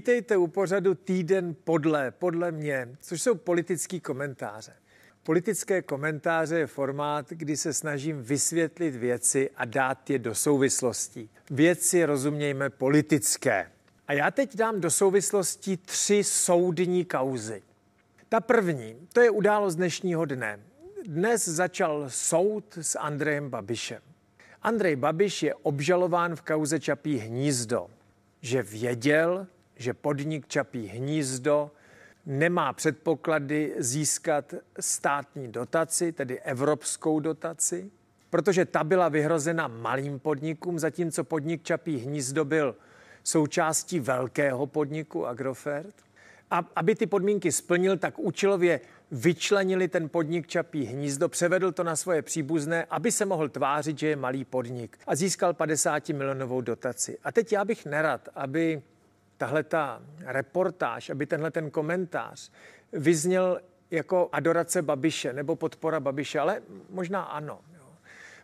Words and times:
Vítejte 0.00 0.36
u 0.36 0.46
pořadu 0.46 0.94
Týden 0.94 1.56
podle, 1.64 2.10
podle 2.10 2.52
mě, 2.52 2.88
což 3.00 3.22
jsou 3.22 3.34
politický 3.34 4.00
komentáře. 4.00 4.72
Politické 5.22 5.82
komentáře 5.82 6.58
je 6.58 6.66
formát, 6.66 7.30
kdy 7.30 7.56
se 7.56 7.72
snažím 7.72 8.22
vysvětlit 8.22 8.96
věci 8.96 9.50
a 9.56 9.64
dát 9.64 10.10
je 10.10 10.18
do 10.18 10.34
souvislostí. 10.34 11.30
Věci 11.50 12.04
rozumějme 12.04 12.70
politické. 12.70 13.70
A 14.08 14.12
já 14.12 14.30
teď 14.30 14.56
dám 14.56 14.80
do 14.80 14.90
souvislosti 14.90 15.76
tři 15.76 16.24
soudní 16.24 17.04
kauzy. 17.04 17.62
Ta 18.28 18.40
první, 18.40 18.96
to 19.12 19.20
je 19.20 19.30
událost 19.30 19.76
dnešního 19.76 20.24
dne. 20.24 20.60
Dnes 21.06 21.48
začal 21.48 22.04
soud 22.08 22.78
s 22.80 22.98
Andrejem 22.98 23.50
Babišem. 23.50 24.02
Andrej 24.62 24.96
Babiš 24.96 25.42
je 25.42 25.54
obžalován 25.54 26.36
v 26.36 26.42
kauze 26.42 26.80
Čapí 26.80 27.16
hnízdo, 27.16 27.86
že 28.40 28.62
věděl, 28.62 29.46
že 29.80 29.94
podnik 29.94 30.48
Čapí 30.48 30.86
hnízdo 30.86 31.70
nemá 32.26 32.72
předpoklady 32.72 33.74
získat 33.78 34.54
státní 34.80 35.48
dotaci, 35.48 36.12
tedy 36.12 36.40
evropskou 36.40 37.20
dotaci, 37.20 37.90
protože 38.30 38.64
ta 38.64 38.84
byla 38.84 39.08
vyhrozena 39.08 39.68
malým 39.68 40.18
podnikům, 40.18 40.78
zatímco 40.78 41.24
podnik 41.24 41.62
Čapí 41.62 41.96
hnízdo 41.96 42.44
byl 42.44 42.76
součástí 43.24 44.00
velkého 44.00 44.66
podniku 44.66 45.26
Agrofert. 45.26 45.94
A 46.50 46.64
aby 46.76 46.94
ty 46.94 47.06
podmínky 47.06 47.52
splnil, 47.52 47.96
tak 47.96 48.18
účelově 48.18 48.80
vyčlenili 49.10 49.88
ten 49.88 50.08
podnik 50.08 50.46
Čapí 50.46 50.84
hnízdo, 50.84 51.28
převedl 51.28 51.72
to 51.72 51.84
na 51.84 51.96
svoje 51.96 52.22
příbuzné, 52.22 52.84
aby 52.90 53.12
se 53.12 53.24
mohl 53.24 53.48
tvářit, 53.48 53.98
že 53.98 54.08
je 54.08 54.16
malý 54.16 54.44
podnik 54.44 54.98
a 55.06 55.14
získal 55.14 55.54
50 55.54 56.08
milionovou 56.08 56.60
dotaci. 56.60 57.18
A 57.24 57.32
teď 57.32 57.52
já 57.52 57.64
bych 57.64 57.86
nerad, 57.86 58.28
aby 58.34 58.82
tahle 59.40 59.62
ta 59.62 60.02
reportáž, 60.26 61.10
aby 61.10 61.26
tenhle 61.26 61.50
ten 61.50 61.70
komentář 61.70 62.50
vyzněl 62.92 63.60
jako 63.90 64.28
adorace 64.32 64.82
Babiše 64.82 65.32
nebo 65.32 65.56
podpora 65.56 66.00
Babiše, 66.00 66.38
ale 66.40 66.62
možná 66.90 67.22
ano. 67.22 67.60
Jo. 67.74 67.86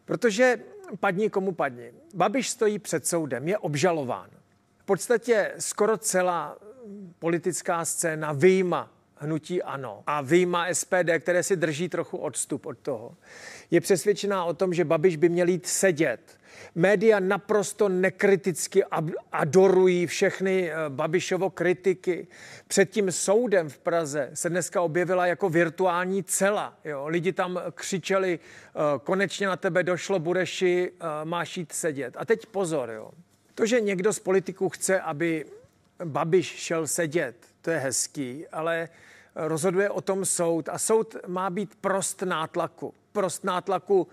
Protože 0.05 0.57
padni 1.01 1.31
komu 1.31 1.53
padni. 1.53 1.93
Babiš 2.15 2.51
stojí 2.51 2.79
před 2.79 3.07
soudem, 3.07 3.49
je 3.49 3.59
obžalován. 3.59 4.31
V 4.79 4.85
podstatě 4.85 5.53
skoro 5.59 5.99
celá 5.99 6.57
politická 7.19 7.85
scéna 7.85 8.33
vyjma 8.33 8.93
hnutí 9.17 9.63
ANO 9.63 10.03
a 10.07 10.21
vyjma 10.21 10.67
SPD, 10.73 11.11
které 11.19 11.43
si 11.43 11.57
drží 11.57 11.89
trochu 11.89 12.17
odstup 12.17 12.67
od 12.67 12.79
toho, 12.79 13.17
je 13.71 13.81
přesvědčená 13.81 14.45
o 14.45 14.55
tom, 14.55 14.75
že 14.75 14.85
Babiš 14.85 15.17
by 15.17 15.29
měl 15.29 15.49
jít 15.49 15.67
sedět. 15.67 16.39
Média 16.75 17.21
naprosto 17.21 17.89
nekriticky 17.89 18.85
adorují 19.33 20.07
všechny 20.07 20.71
eh, 20.71 20.75
Babišovo 20.89 21.51
kritiky. 21.51 22.27
Před 22.69 22.91
tím 22.91 23.13
soudem 23.13 23.69
v 23.69 23.79
Praze 23.79 24.31
se 24.35 24.51
dneska 24.51 24.83
objevila 24.83 25.27
jako 25.27 25.49
virtuální 25.49 26.25
cela. 26.25 26.79
Jo. 26.85 27.07
Lidi 27.09 27.33
tam 27.33 27.61
křičeli, 27.75 28.39
eh, 28.39 28.79
konečně 29.05 29.47
na 29.47 29.57
tebe 29.57 29.83
došlo, 29.83 30.19
Bureši, 30.19 30.93
eh, 30.93 31.05
máš 31.25 31.57
jít 31.57 31.73
sedět. 31.73 32.15
A 32.19 32.25
teď 32.25 32.47
pozor, 32.47 32.91
jo. 32.91 33.11
To, 33.55 33.67
že 33.67 33.81
někdo 33.81 34.13
z 34.13 34.19
politiků 34.19 34.69
chce, 34.69 35.01
aby 35.01 35.47
Babiš 36.05 36.47
šel 36.47 36.87
sedět, 36.87 37.37
to 37.63 37.71
je 37.71 37.79
hezký, 37.79 38.47
ale 38.53 38.89
rozhoduje 39.37 39.91
o 39.91 40.01
tom 40.01 40.25
soud 40.25 40.69
a 40.69 40.79
soud 40.79 41.17
má 41.27 41.51
být 41.51 41.75
prost 41.81 42.23
nátlaku. 42.23 42.95
Prost 43.13 43.45
nátlaku 43.45 44.09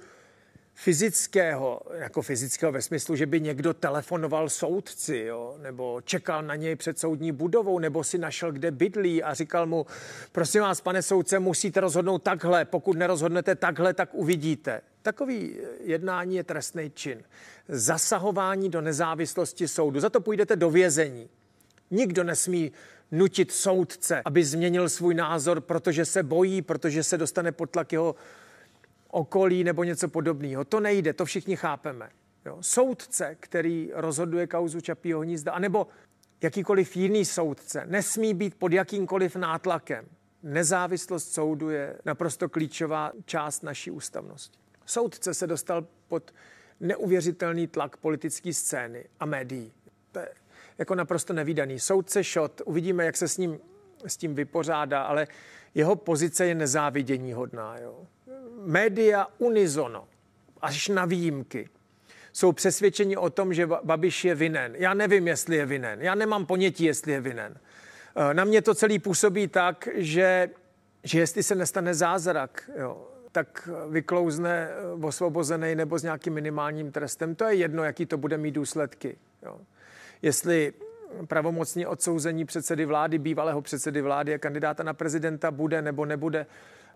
fyzického, 0.74 1.82
jako 1.94 2.22
fyzického 2.22 2.72
ve 2.72 2.82
smyslu, 2.82 3.16
že 3.16 3.26
by 3.26 3.42
někdo 3.42 3.74
telefonoval 3.74 4.50
soudci, 4.50 5.18
jo, 5.18 5.56
nebo 5.62 6.02
čekal 6.02 6.44
na 6.44 6.56
něj 6.56 6.76
před 6.76 7.00
soudní 7.00 7.32
budovou, 7.32 7.80
nebo 7.80 8.04
si 8.04 8.18
našel, 8.18 8.52
kde 8.52 8.72
bydlí 8.72 9.24
a 9.24 9.34
říkal 9.34 9.66
mu, 9.66 9.86
prosím 10.32 10.62
vás, 10.62 10.82
pane 10.82 11.02
soudce, 11.02 11.40
musíte 11.40 11.80
rozhodnout 11.80 12.24
takhle, 12.24 12.66
pokud 12.66 12.98
nerozhodnete 12.98 13.56
takhle, 13.56 13.94
tak 13.94 14.14
uvidíte. 14.14 14.82
Takový 15.02 15.58
jednání 15.84 16.36
je 16.36 16.44
trestný 16.44 16.92
čin. 16.96 17.24
Zasahování 17.68 18.70
do 18.70 18.82
nezávislosti 18.82 19.68
soudu. 19.68 20.00
Za 20.00 20.10
to 20.10 20.22
půjdete 20.22 20.56
do 20.56 20.70
vězení. 20.70 21.30
Nikdo 21.92 22.24
nesmí 22.24 22.72
nutit 23.12 23.52
soudce, 23.52 24.22
aby 24.26 24.46
změnil 24.46 24.90
svůj 24.90 25.14
názor, 25.14 25.62
protože 25.62 26.06
se 26.06 26.24
bojí, 26.24 26.62
protože 26.62 27.04
se 27.04 27.18
dostane 27.18 27.52
pod 27.52 27.70
tlak 27.70 27.92
jeho 27.92 28.16
okolí 29.14 29.64
nebo 29.64 29.84
něco 29.84 30.08
podobného. 30.08 30.66
To 30.66 30.80
nejde, 30.80 31.14
to 31.14 31.26
všichni 31.26 31.56
chápeme. 31.56 32.10
Jo. 32.46 32.58
Soudce, 32.62 33.36
který 33.40 33.92
rozhoduje 33.94 34.48
kauzu 34.48 34.82
Čapího 34.82 35.20
hnízda, 35.20 35.52
anebo 35.52 35.88
jakýkoliv 36.42 36.96
jiný 36.98 37.26
soudce, 37.26 37.84
nesmí 37.86 38.34
být 38.34 38.56
pod 38.56 38.74
jakýmkoliv 38.74 39.36
nátlakem. 39.36 40.06
Nezávislost 40.44 41.34
soudu 41.34 41.70
je 41.70 41.98
naprosto 42.06 42.50
klíčová 42.50 43.12
část 43.26 43.64
naší 43.64 43.92
ústavnosti. 43.92 44.60
Soudce 44.86 45.34
se 45.34 45.48
dostal 45.48 45.88
pod 46.08 46.34
neuvěřitelný 46.80 47.68
tlak 47.68 47.98
politické 47.98 48.54
scény 48.54 49.06
a 49.20 49.26
médií. 49.26 49.72
To 50.12 50.20
je 50.20 50.30
jako 50.78 50.96
naprosto 50.96 51.34
nevýdaný. 51.34 51.80
Soudce 51.80 52.24
šot, 52.24 52.62
uvidíme, 52.66 53.06
jak 53.06 53.18
se 53.18 53.28
s 53.28 53.38
ním 53.38 53.60
s 54.08 54.18
tím 54.18 54.36
vypořádá, 54.36 55.04
ale 55.04 55.28
jeho 55.76 55.96
pozice 55.96 56.46
je 56.46 56.56
nezávidění 56.56 57.34
hodná. 57.34 57.78
Jo. 57.78 57.96
Média 58.66 59.28
unizono, 59.38 60.08
až 60.62 60.88
na 60.88 61.06
výjimky, 61.06 61.70
jsou 62.34 62.52
přesvědčeni 62.52 63.18
o 63.18 63.30
tom, 63.30 63.54
že 63.54 63.68
Babiš 63.84 64.26
je 64.26 64.36
vinen. 64.36 64.76
Já 64.76 64.94
nevím, 64.94 65.28
jestli 65.28 65.56
je 65.56 65.66
vinen. 65.66 66.02
Já 66.02 66.16
nemám 66.16 66.46
ponětí, 66.46 66.84
jestli 66.84 67.12
je 67.12 67.22
vinen. 67.22 67.58
Eh, 68.16 68.34
na 68.34 68.44
mě 68.44 68.62
to 68.62 68.76
celý 68.76 69.00
působí 69.00 69.48
tak, 69.48 69.88
že, 69.96 70.50
že 71.04 71.20
jestli 71.20 71.44
se 71.44 71.56
nestane 71.56 71.94
zázrak, 71.94 72.70
jo, 72.78 73.08
tak 73.32 73.70
vyklouzne 73.90 74.70
eh, 74.70 75.06
osvobozený 75.06 75.76
nebo 75.76 76.00
s 76.00 76.04
nějakým 76.04 76.34
minimálním 76.34 76.92
trestem. 76.92 77.36
To 77.36 77.44
je 77.44 77.56
jedno, 77.56 77.84
jaký 77.84 78.06
to 78.06 78.18
bude 78.18 78.38
mít 78.38 78.52
důsledky. 78.52 79.18
Jo 79.46 79.60
jestli 80.24 80.74
pravomocně 81.28 81.88
odsouzení 81.88 82.46
předsedy 82.46 82.86
vlády, 82.86 83.18
bývalého 83.18 83.62
předsedy 83.62 84.02
vlády 84.02 84.34
a 84.34 84.38
kandidáta 84.38 84.84
na 84.84 84.94
prezidenta 84.94 85.52
bude 85.52 85.82
nebo 85.82 86.06
nebude 86.06 86.46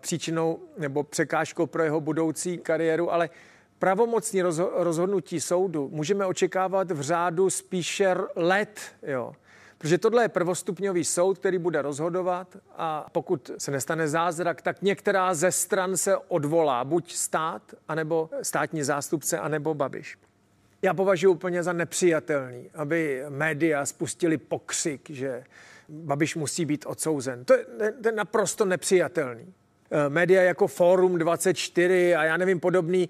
příčinou 0.00 0.58
nebo 0.78 1.02
překážkou 1.04 1.66
pro 1.66 1.82
jeho 1.82 2.00
budoucí 2.00 2.58
kariéru, 2.58 3.12
ale 3.12 3.30
pravomocní 3.78 4.42
rozhodnutí 4.74 5.40
soudu 5.40 5.88
můžeme 5.92 6.26
očekávat 6.26 6.90
v 6.90 7.00
řádu 7.00 7.50
spíše 7.50 8.16
let, 8.36 8.80
jo. 9.02 9.32
Protože 9.78 9.98
tohle 9.98 10.24
je 10.24 10.28
prvostupňový 10.28 11.04
soud, 11.04 11.38
který 11.38 11.58
bude 11.58 11.82
rozhodovat 11.82 12.56
a 12.76 13.06
pokud 13.12 13.50
se 13.58 13.70
nestane 13.70 14.08
zázrak, 14.08 14.62
tak 14.62 14.82
některá 14.82 15.34
ze 15.34 15.52
stran 15.52 15.96
se 15.96 16.16
odvolá, 16.16 16.84
buď 16.84 17.12
stát, 17.12 17.62
anebo 17.88 18.30
státní 18.42 18.82
zástupce, 18.82 19.38
anebo 19.38 19.74
Babiš. 19.74 20.18
Já 20.82 20.94
považuji 20.94 21.28
úplně 21.28 21.62
za 21.62 21.72
nepřijatelný, 21.72 22.70
aby 22.74 23.22
média 23.28 23.86
spustili 23.86 24.38
pokřik, 24.38 25.10
že 25.10 25.44
Babiš 25.88 26.36
musí 26.36 26.64
být 26.64 26.84
odsouzen. 26.86 27.44
To 27.44 27.54
je, 27.54 27.64
to 28.02 28.08
je 28.08 28.12
naprosto 28.12 28.64
nepřijatelný. 28.64 29.54
Eh, 29.90 30.08
média 30.08 30.42
jako 30.42 30.66
Forum 30.66 31.18
24 31.18 32.14
a 32.14 32.24
já 32.24 32.36
nevím 32.36 32.60
podobný, 32.60 33.08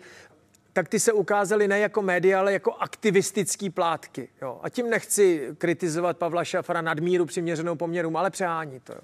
tak 0.73 0.89
ty 0.89 1.01
se 1.01 1.13
ukázaly 1.13 1.69
ne 1.69 1.79
jako 1.79 2.03
média, 2.03 2.41
ale 2.41 2.53
jako 2.53 2.73
aktivistický 2.73 3.71
plátky. 3.71 4.29
Jo. 4.43 4.61
A 4.63 4.69
tím 4.69 4.91
nechci 4.91 5.49
kritizovat 5.59 6.19
Pavla 6.19 6.45
Šafra 6.45 6.81
nadmíru 6.81 7.27
přiměřenou 7.27 7.77
poměrům, 7.77 8.17
ale 8.17 8.31
přehání 8.31 8.81
to. 8.81 8.93
Jo. 8.93 9.01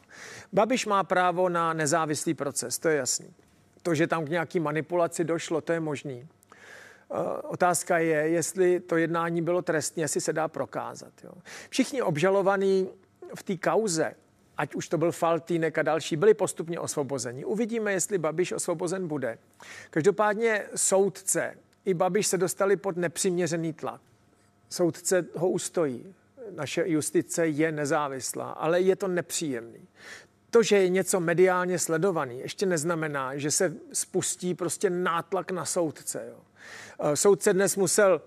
Babiš 0.52 0.86
má 0.86 1.04
právo 1.04 1.48
na 1.48 1.72
nezávislý 1.72 2.34
proces, 2.34 2.78
to 2.78 2.88
je 2.88 2.96
jasný. 2.96 3.34
To, 3.82 3.94
že 3.94 4.06
tam 4.06 4.24
k 4.24 4.28
nějaký 4.28 4.60
manipulaci 4.60 5.24
došlo, 5.24 5.60
to 5.60 5.72
je 5.72 5.80
možný. 5.80 6.28
Eh, 7.14 7.42
otázka 7.42 7.98
je, 7.98 8.16
jestli 8.16 8.80
to 8.80 8.96
jednání 8.96 9.42
bylo 9.42 9.62
trestně, 9.62 10.04
jestli 10.04 10.20
se 10.20 10.32
dá 10.32 10.48
prokázat. 10.48 11.12
Jo. 11.24 11.32
Všichni 11.70 12.02
obžalovaní 12.02 12.88
v 13.34 13.42
té 13.42 13.56
kauze, 13.56 14.14
ať 14.56 14.74
už 14.74 14.88
to 14.88 14.98
byl 14.98 15.12
Faltýnek 15.12 15.78
a 15.78 15.82
další, 15.82 16.16
byli 16.16 16.34
postupně 16.34 16.80
osvobozeni. 16.80 17.44
Uvidíme, 17.44 17.92
jestli 17.92 18.18
Babiš 18.18 18.52
osvobozen 18.52 19.08
bude. 19.08 19.38
Každopádně 19.90 20.64
soudce 20.74 21.54
i 21.84 21.94
Babiš 21.94 22.26
se 22.26 22.38
dostali 22.38 22.76
pod 22.76 22.96
nepřiměřený 22.96 23.72
tlak. 23.72 24.00
Soudce 24.68 25.26
ho 25.34 25.48
ustojí. 25.48 26.14
Naše 26.50 26.88
justice 26.88 27.46
je 27.46 27.72
nezávislá, 27.72 28.50
ale 28.50 28.80
je 28.80 28.96
to 28.96 29.08
nepříjemný. 29.08 29.88
To, 30.50 30.62
že 30.62 30.76
je 30.76 30.88
něco 30.88 31.20
mediálně 31.20 31.78
sledovaný, 31.78 32.38
ještě 32.38 32.66
neznamená, 32.66 33.36
že 33.36 33.50
se 33.50 33.74
spustí 33.92 34.54
prostě 34.54 34.90
nátlak 34.90 35.50
na 35.50 35.64
soudce. 35.64 36.26
Jo. 36.28 36.40
Eh, 37.00 37.16
soudce 37.16 37.52
dnes 37.52 37.76
musel 37.76 38.20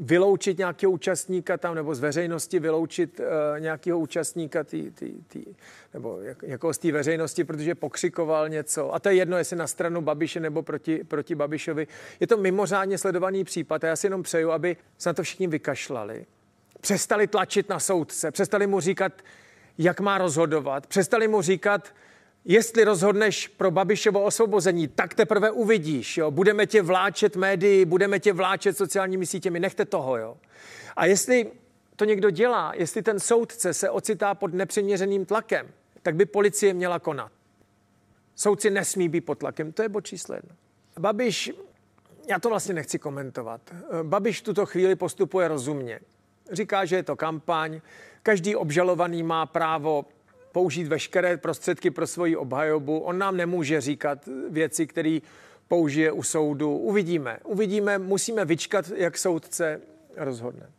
vyloučit 0.00 0.58
nějakého 0.58 0.92
účastníka 0.92 1.56
tam, 1.56 1.74
nebo 1.74 1.94
z 1.94 2.00
veřejnosti 2.00 2.58
vyloučit 2.58 3.20
uh, 3.20 3.26
nějakého 3.60 3.98
účastníka 3.98 4.64
tý, 4.64 4.90
tý, 4.90 5.12
tý, 5.28 5.44
nebo 5.94 6.20
jak, 6.20 6.42
jako 6.42 6.74
z 6.74 6.78
té 6.78 6.92
veřejnosti, 6.92 7.44
protože 7.44 7.74
pokřikoval 7.74 8.48
něco. 8.48 8.94
A 8.94 8.98
to 8.98 9.08
je 9.08 9.14
jedno, 9.14 9.38
jestli 9.38 9.56
na 9.56 9.66
stranu 9.66 10.00
Babiše 10.00 10.40
nebo 10.40 10.62
proti, 10.62 11.04
proti 11.04 11.34
Babišovi. 11.34 11.86
Je 12.20 12.26
to 12.26 12.36
mimořádně 12.36 12.98
sledovaný 12.98 13.44
případ 13.44 13.84
a 13.84 13.86
já 13.86 13.96
si 13.96 14.06
jenom 14.06 14.22
přeju, 14.22 14.50
aby 14.50 14.76
se 14.98 15.08
na 15.08 15.14
to 15.14 15.22
všichni 15.22 15.46
vykašlali. 15.46 16.26
Přestali 16.80 17.26
tlačit 17.26 17.68
na 17.68 17.80
soudce, 17.80 18.30
přestali 18.30 18.66
mu 18.66 18.80
říkat, 18.80 19.12
jak 19.78 20.00
má 20.00 20.18
rozhodovat. 20.18 20.86
Přestali 20.86 21.28
mu 21.28 21.42
říkat, 21.42 21.94
jestli 22.44 22.84
rozhodneš 22.84 23.48
pro 23.48 23.70
Babišovo 23.70 24.22
osvobození, 24.22 24.88
tak 24.88 25.14
teprve 25.14 25.50
uvidíš. 25.50 26.16
Jo? 26.16 26.30
Budeme 26.30 26.66
tě 26.66 26.82
vláčet 26.82 27.36
médii, 27.36 27.84
budeme 27.84 28.20
tě 28.20 28.32
vláčet 28.32 28.76
sociálními 28.76 29.26
sítěmi, 29.26 29.60
nechte 29.60 29.84
toho. 29.84 30.16
Jo? 30.16 30.36
A 30.96 31.06
jestli 31.06 31.50
to 31.96 32.04
někdo 32.04 32.30
dělá, 32.30 32.72
jestli 32.76 33.02
ten 33.02 33.20
soudce 33.20 33.74
se 33.74 33.90
ocitá 33.90 34.34
pod 34.34 34.54
nepřiměřeným 34.54 35.26
tlakem, 35.26 35.68
tak 36.02 36.14
by 36.14 36.24
policie 36.24 36.74
měla 36.74 36.98
konat. 36.98 37.32
Soudci 38.34 38.70
nesmí 38.70 39.08
být 39.08 39.20
pod 39.20 39.38
tlakem, 39.38 39.72
to 39.72 39.82
je 39.82 39.88
bod 39.88 40.06
číslo 40.06 40.34
jedno. 40.34 40.50
Babiš, 40.98 41.52
já 42.30 42.38
to 42.38 42.48
vlastně 42.48 42.74
nechci 42.74 42.98
komentovat. 42.98 43.60
Babiš 44.02 44.40
v 44.40 44.44
tuto 44.44 44.66
chvíli 44.66 44.96
postupuje 44.96 45.48
rozumně. 45.48 46.00
Říká, 46.52 46.84
že 46.84 46.96
je 46.96 47.02
to 47.02 47.16
kampaň, 47.16 47.80
každý 48.22 48.56
obžalovaný 48.56 49.22
má 49.22 49.46
právo 49.46 50.04
použít 50.52 50.86
veškeré 50.86 51.36
prostředky 51.36 51.90
pro 51.90 52.06
svoji 52.06 52.36
obhajobu. 52.36 52.98
On 52.98 53.18
nám 53.18 53.36
nemůže 53.36 53.80
říkat 53.80 54.28
věci, 54.50 54.86
které 54.86 55.18
použije 55.68 56.12
u 56.12 56.22
soudu. 56.22 56.76
Uvidíme. 56.76 57.38
Uvidíme, 57.44 57.98
musíme 57.98 58.44
vyčkat, 58.44 58.88
jak 58.96 59.18
soudce 59.18 59.80
rozhodne. 60.16 60.70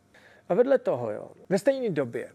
A 0.48 0.54
vedle 0.54 0.78
toho, 0.78 1.10
jo, 1.10 1.30
ve 1.48 1.58
stejné 1.58 1.90
době, 1.90 2.28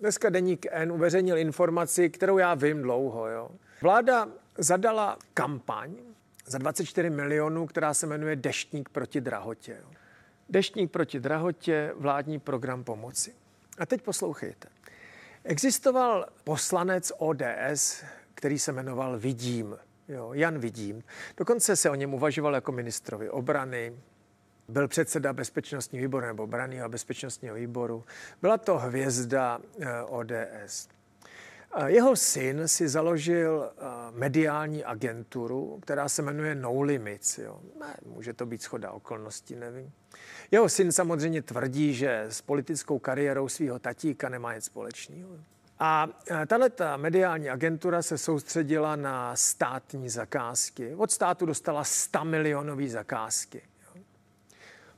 dneska 0.00 0.30
deník 0.30 0.66
N 0.70 0.92
uveřejnil 0.92 1.38
informaci, 1.38 2.10
kterou 2.10 2.38
já 2.38 2.54
vím 2.54 2.82
dlouho. 2.82 3.28
Jo. 3.28 3.50
Vláda 3.82 4.28
zadala 4.58 5.18
kampaň 5.34 5.94
za 6.46 6.58
24 6.58 7.10
milionů, 7.10 7.66
která 7.66 7.94
se 7.94 8.06
jmenuje 8.06 8.36
Deštník 8.36 8.88
proti 8.88 9.20
drahotě. 9.20 9.76
Jo. 9.82 9.90
Deštník 10.48 10.90
proti 10.90 11.20
drahotě, 11.20 11.92
vládní 11.96 12.38
program 12.38 12.84
pomoci. 12.84 13.34
A 13.78 13.86
teď 13.86 14.02
poslouchejte. 14.02 14.68
Existoval 15.44 16.26
poslanec 16.44 17.12
ODS, 17.18 18.04
který 18.34 18.58
se 18.58 18.72
jmenoval 18.72 19.18
Vidím, 19.18 19.78
jo, 20.08 20.30
Jan 20.32 20.58
Vidím. 20.58 21.02
Dokonce 21.36 21.76
se 21.76 21.90
o 21.90 21.94
něm 21.94 22.14
uvažoval 22.14 22.54
jako 22.54 22.72
ministrovi 22.72 23.30
obrany, 23.30 23.92
byl 24.68 24.88
předseda 24.88 25.32
bezpečnostního 25.32 26.02
výboru 26.02 26.26
nebo 26.26 26.42
obrany 26.42 26.82
a 26.82 26.88
bezpečnostního 26.88 27.54
výboru. 27.54 28.04
Byla 28.40 28.58
to 28.58 28.78
hvězda 28.78 29.58
eh, 29.80 30.02
ODS. 30.02 30.88
Jeho 31.86 32.16
syn 32.16 32.68
si 32.68 32.88
založil 32.88 33.72
eh, 33.72 33.84
mediální 34.10 34.84
agenturu, 34.84 35.78
která 35.82 36.08
se 36.08 36.22
jmenuje 36.22 36.54
No 36.54 36.82
Limits. 36.82 37.38
Jo. 37.38 37.60
Ne, 37.80 37.96
může 38.06 38.32
to 38.32 38.46
být 38.46 38.62
schoda 38.62 38.90
okolností, 38.90 39.56
nevím. 39.56 39.92
Jeho 40.50 40.68
syn 40.68 40.92
samozřejmě 40.92 41.42
tvrdí, 41.42 41.94
že 41.94 42.20
s 42.20 42.40
politickou 42.40 42.98
kariérou 42.98 43.48
svého 43.48 43.78
tatíka 43.78 44.28
nemá 44.28 44.54
nic 44.54 44.64
společného. 44.64 45.30
A 45.78 46.08
tato 46.46 46.84
mediální 46.96 47.50
agentura 47.50 48.02
se 48.02 48.18
soustředila 48.18 48.96
na 48.96 49.36
státní 49.36 50.08
zakázky. 50.08 50.94
Od 50.94 51.10
státu 51.10 51.46
dostala 51.46 51.84
100 51.84 52.24
milionové 52.24 52.88
zakázky. 52.88 53.62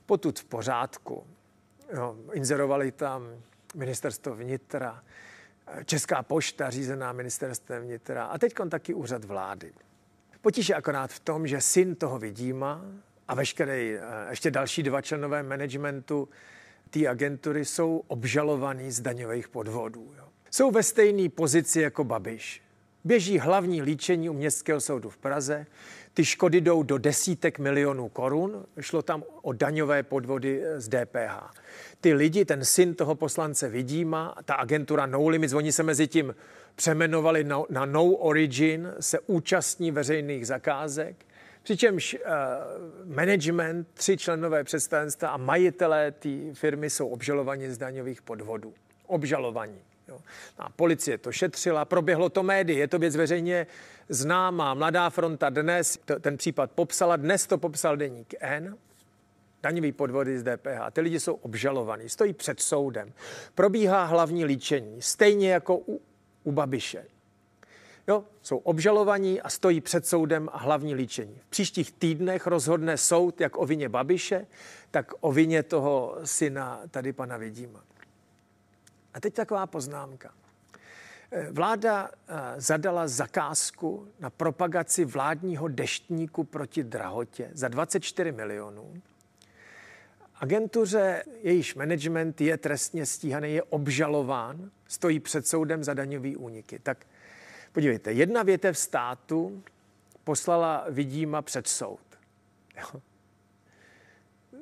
Potud 0.05 0.39
v 0.39 0.45
pořádku. 0.45 1.27
Jo. 1.93 2.15
Inzerovali 2.33 2.91
tam 2.91 3.27
ministerstvo 3.75 4.35
vnitra, 4.35 5.03
Česká 5.85 6.23
pošta 6.23 6.69
řízená 6.69 7.11
ministerstvem 7.11 7.83
vnitra 7.83 8.25
a 8.25 8.37
teď 8.37 8.53
taky 8.69 8.93
úřad 8.93 9.23
vlády. 9.23 9.73
Potíž 10.41 10.69
je 10.69 10.75
akorát 10.75 11.11
v 11.11 11.19
tom, 11.19 11.47
že 11.47 11.61
syn 11.61 11.95
toho 11.95 12.19
vidíma 12.19 12.81
a 13.27 13.35
veškeré 13.35 13.73
eh, 13.73 13.99
ještě 14.29 14.51
další 14.51 14.83
dva 14.83 15.01
členové 15.01 15.43
managementu 15.43 16.29
té 16.89 17.07
agentury 17.07 17.65
jsou 17.65 18.03
obžalovaní 18.07 18.91
z 18.91 19.01
daňových 19.01 19.47
podvodů. 19.47 20.13
Jo. 20.17 20.23
Jsou 20.51 20.71
ve 20.71 20.83
stejné 20.83 21.29
pozici 21.29 21.81
jako 21.81 22.03
Babiš. 22.03 22.61
Běží 23.03 23.39
hlavní 23.39 23.81
líčení 23.81 24.29
u 24.29 24.33
Městského 24.33 24.81
soudu 24.81 25.09
v 25.09 25.17
Praze. 25.17 25.65
Ty 26.13 26.25
škody 26.25 26.61
jdou 26.61 26.83
do 26.83 26.97
desítek 26.97 27.59
milionů 27.59 28.09
korun. 28.09 28.65
Šlo 28.79 29.01
tam 29.01 29.23
o 29.41 29.53
daňové 29.53 30.03
podvody 30.03 30.63
z 30.77 30.87
DPH. 30.87 31.53
Ty 32.01 32.13
lidi, 32.13 32.45
ten 32.45 32.65
syn 32.65 32.95
toho 32.95 33.15
poslance 33.15 33.69
Vidíma, 33.69 34.35
ta 34.45 34.53
agentura 34.53 35.05
No 35.05 35.27
Limits, 35.27 35.53
oni 35.53 35.71
se 35.71 35.83
mezi 35.83 36.07
tím 36.07 36.35
přemenovali 36.75 37.43
na, 37.43 37.63
na 37.69 37.85
No 37.85 38.05
Origin, 38.05 38.93
se 38.99 39.19
účastní 39.19 39.91
veřejných 39.91 40.47
zakázek. 40.47 41.25
Přičemž 41.63 42.17
uh, 42.25 43.15
management, 43.15 43.87
tři 43.93 44.17
členové 44.17 44.63
představenstva 44.63 45.29
a 45.29 45.37
majitelé 45.37 46.11
té 46.11 46.29
firmy 46.53 46.89
jsou 46.89 47.07
obžalovaní 47.07 47.69
z 47.69 47.77
daňových 47.77 48.21
podvodů. 48.21 48.73
Obžalovaní. 49.07 49.81
Jo. 50.07 50.21
A 50.57 50.69
policie 50.69 51.17
to 51.17 51.31
šetřila, 51.31 51.85
proběhlo 51.85 52.29
to 52.29 52.43
médii, 52.43 52.79
je 52.79 52.87
to 52.87 52.99
věc 52.99 53.15
veřejně 53.15 53.67
známá. 54.09 54.73
Mladá 54.73 55.09
fronta 55.09 55.49
dnes 55.49 55.99
ten 56.21 56.37
případ 56.37 56.71
popsala, 56.71 57.15
dnes 57.15 57.47
to 57.47 57.57
popsal 57.57 57.97
deník 57.97 58.33
N. 58.39 58.77
Daňový 59.63 59.91
podvody 59.91 60.39
z 60.39 60.43
DPH. 60.43 60.91
Ty 60.93 61.01
lidi 61.01 61.19
jsou 61.19 61.33
obžalovaní, 61.33 62.09
stojí 62.09 62.33
před 62.33 62.59
soudem. 62.59 63.13
Probíhá 63.55 64.03
hlavní 64.03 64.45
líčení, 64.45 65.01
stejně 65.01 65.51
jako 65.51 65.77
u, 65.77 66.01
u 66.43 66.51
Babiše. 66.51 67.05
Jo, 68.07 68.23
jsou 68.41 68.57
obžalovaní 68.57 69.41
a 69.41 69.49
stojí 69.49 69.81
před 69.81 70.07
soudem 70.07 70.49
a 70.53 70.57
hlavní 70.57 70.95
líčení. 70.95 71.39
V 71.39 71.45
příštích 71.45 71.91
týdnech 71.91 72.47
rozhodne 72.47 72.97
soud 72.97 73.41
jak 73.41 73.57
o 73.57 73.65
vině 73.65 73.89
Babiše, 73.89 74.47
tak 74.91 75.11
o 75.19 75.31
vině 75.31 75.63
toho 75.63 76.17
syna 76.23 76.81
tady 76.91 77.13
pana 77.13 77.37
Vidíma. 77.37 77.83
A 79.13 79.19
teď 79.19 79.33
taková 79.33 79.67
poznámka. 79.67 80.33
Eh, 81.31 81.47
vláda 81.51 82.09
eh, 82.27 82.33
zadala 82.57 83.07
zakázku 83.07 84.07
na 84.19 84.29
propagaci 84.29 85.05
vládního 85.05 85.67
deštníku 85.67 86.43
proti 86.43 86.83
drahotě 86.83 87.49
za 87.53 87.67
24 87.67 88.31
milionů. 88.31 89.01
Agentuře, 90.35 91.23
jejíž 91.41 91.75
management 91.75 92.41
je 92.41 92.57
trestně 92.57 93.05
stíhaný, 93.05 93.53
je 93.53 93.63
obžalován, 93.63 94.71
stojí 94.87 95.19
před 95.19 95.47
soudem 95.47 95.83
za 95.83 95.93
daňový 95.93 96.35
úniky. 96.35 96.79
Tak 96.79 97.05
podívejte, 97.73 98.11
jedna 98.11 98.43
větev 98.43 98.77
státu 98.77 99.63
poslala 100.23 100.85
Vidíma 100.89 101.41
před 101.41 101.67
soud. 101.67 101.99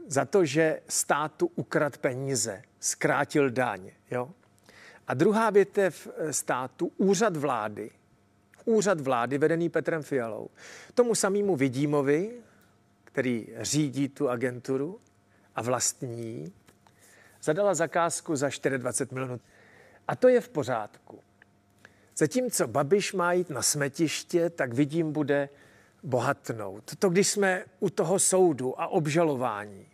Za 0.08 0.26
to, 0.26 0.46
že 0.46 0.82
státu 0.88 1.52
ukrad 1.56 1.98
peníze, 1.98 2.62
zkrátil 2.80 3.50
daň. 3.50 3.92
Jo? 4.12 4.32
A 5.08 5.14
druhá 5.14 5.50
větev 5.50 6.08
eh, 6.18 6.34
státu, 6.34 6.92
úřad 6.98 7.38
vlády, 7.38 7.92
úřad 8.66 9.02
vlády 9.02 9.38
vedený 9.38 9.70
Petrem 9.70 10.04
Fialou, 10.04 10.50
tomu 10.94 11.16
samému 11.16 11.56
Vidímovi, 11.56 12.42
který 13.04 13.48
řídí 13.62 14.10
tu 14.10 14.30
agenturu 14.30 15.00
a 15.56 15.62
vlastní, 15.62 16.54
zadala 17.42 17.74
zakázku 17.74 18.36
za 18.36 18.50
24 18.78 19.16
milionů. 19.16 19.40
A 20.08 20.16
to 20.16 20.28
je 20.28 20.42
v 20.42 20.50
pořádku. 20.50 21.20
Zatímco 22.22 22.68
Babiš 22.68 23.14
má 23.14 23.34
jít 23.34 23.50
na 23.50 23.62
smetiště, 23.62 24.50
tak 24.50 24.74
vidím, 24.74 25.12
bude 25.12 25.50
bohatnout. 26.04 26.96
To, 27.00 27.10
když 27.10 27.28
jsme 27.28 27.66
u 27.80 27.90
toho 27.90 28.20
soudu 28.20 28.82
a 28.82 28.88
obžalování, 28.88 29.86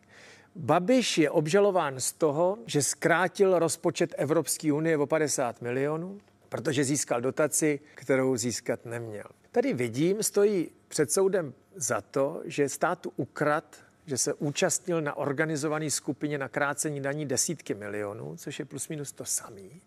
Babiš 0.56 1.18
je 1.18 1.30
obžalován 1.30 2.00
z 2.00 2.12
toho, 2.12 2.58
že 2.66 2.82
zkrátil 2.82 3.60
rozpočet 3.60 4.16
Evropské 4.18 4.74
unie 4.74 4.98
o 4.98 5.06
50 5.08 5.62
milionů, 5.62 6.18
protože 6.50 6.84
získal 6.84 7.22
dotaci, 7.22 7.80
kterou 7.96 8.38
získat 8.38 8.86
neměl. 8.86 9.26
Tady 9.52 9.74
vidím, 9.74 10.24
stojí 10.24 10.72
před 10.88 11.12
soudem 11.12 11.54
za 11.76 12.02
to, 12.02 12.42
že 12.46 12.70
státu 12.70 13.14
ukrad, 13.16 13.78
že 14.06 14.18
se 14.18 14.34
účastnil 14.34 15.02
na 15.02 15.18
organizované 15.18 15.92
skupině 15.92 16.38
na 16.38 16.48
krácení 16.48 17.02
daní 17.02 17.26
desítky 17.26 17.74
milionů, 17.74 18.36
což 18.38 18.60
je 18.60 18.66
plus 18.66 18.88
minus 18.88 19.12
to 19.12 19.26
samý 19.26 19.82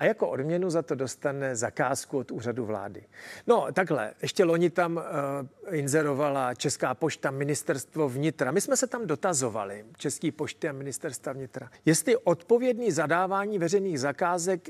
a 0.00 0.04
jako 0.04 0.28
odměnu 0.28 0.70
za 0.70 0.82
to 0.82 0.94
dostane 0.94 1.56
zakázku 1.56 2.18
od 2.18 2.30
úřadu 2.30 2.64
vlády. 2.64 3.04
No 3.46 3.66
takhle, 3.72 4.14
ještě 4.22 4.44
loni 4.44 4.70
tam 4.70 4.96
uh, 4.96 5.74
inzerovala 5.76 6.54
Česká 6.54 6.94
pošta, 6.94 7.30
ministerstvo 7.30 8.08
vnitra. 8.08 8.50
My 8.50 8.60
jsme 8.60 8.76
se 8.76 8.86
tam 8.86 9.06
dotazovali, 9.06 9.84
Český 9.96 10.30
pošty 10.30 10.68
a 10.68 10.72
ministerstva 10.72 11.32
vnitra, 11.32 11.70
jestli 11.84 12.16
odpovědný 12.16 12.90
zadávání 12.90 13.58
veřejných 13.58 14.00
zakázek 14.00 14.68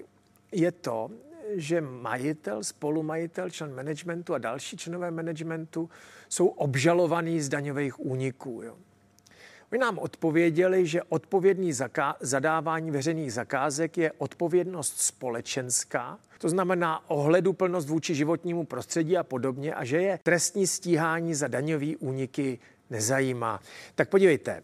je 0.52 0.72
to, 0.72 1.10
že 1.54 1.80
majitel, 1.80 2.64
spolumajitel, 2.64 3.50
člen 3.50 3.74
managementu 3.74 4.34
a 4.34 4.38
další 4.38 4.76
členové 4.76 5.10
managementu 5.10 5.90
jsou 6.28 6.46
obžalovaní 6.46 7.40
z 7.40 7.48
daňových 7.48 8.00
úniků. 8.00 8.60
Jo. 8.64 8.76
Oni 9.72 9.80
nám 9.80 9.98
odpověděli, 9.98 10.86
že 10.86 11.02
odpovědný 11.02 11.72
zadávání 12.20 12.90
veřejných 12.90 13.32
zakázek 13.32 13.98
je 13.98 14.12
odpovědnost 14.18 15.00
společenská, 15.00 16.18
to 16.38 16.48
znamená 16.48 17.10
ohleduplnost 17.10 17.88
vůči 17.88 18.14
životnímu 18.14 18.64
prostředí 18.64 19.16
a 19.16 19.22
podobně, 19.22 19.74
a 19.74 19.84
že 19.84 20.02
je 20.02 20.18
trestní 20.22 20.66
stíhání 20.66 21.34
za 21.34 21.48
daňový 21.48 21.96
úniky 21.96 22.58
nezajímá. 22.90 23.60
Tak 23.94 24.08
podívejte, 24.08 24.62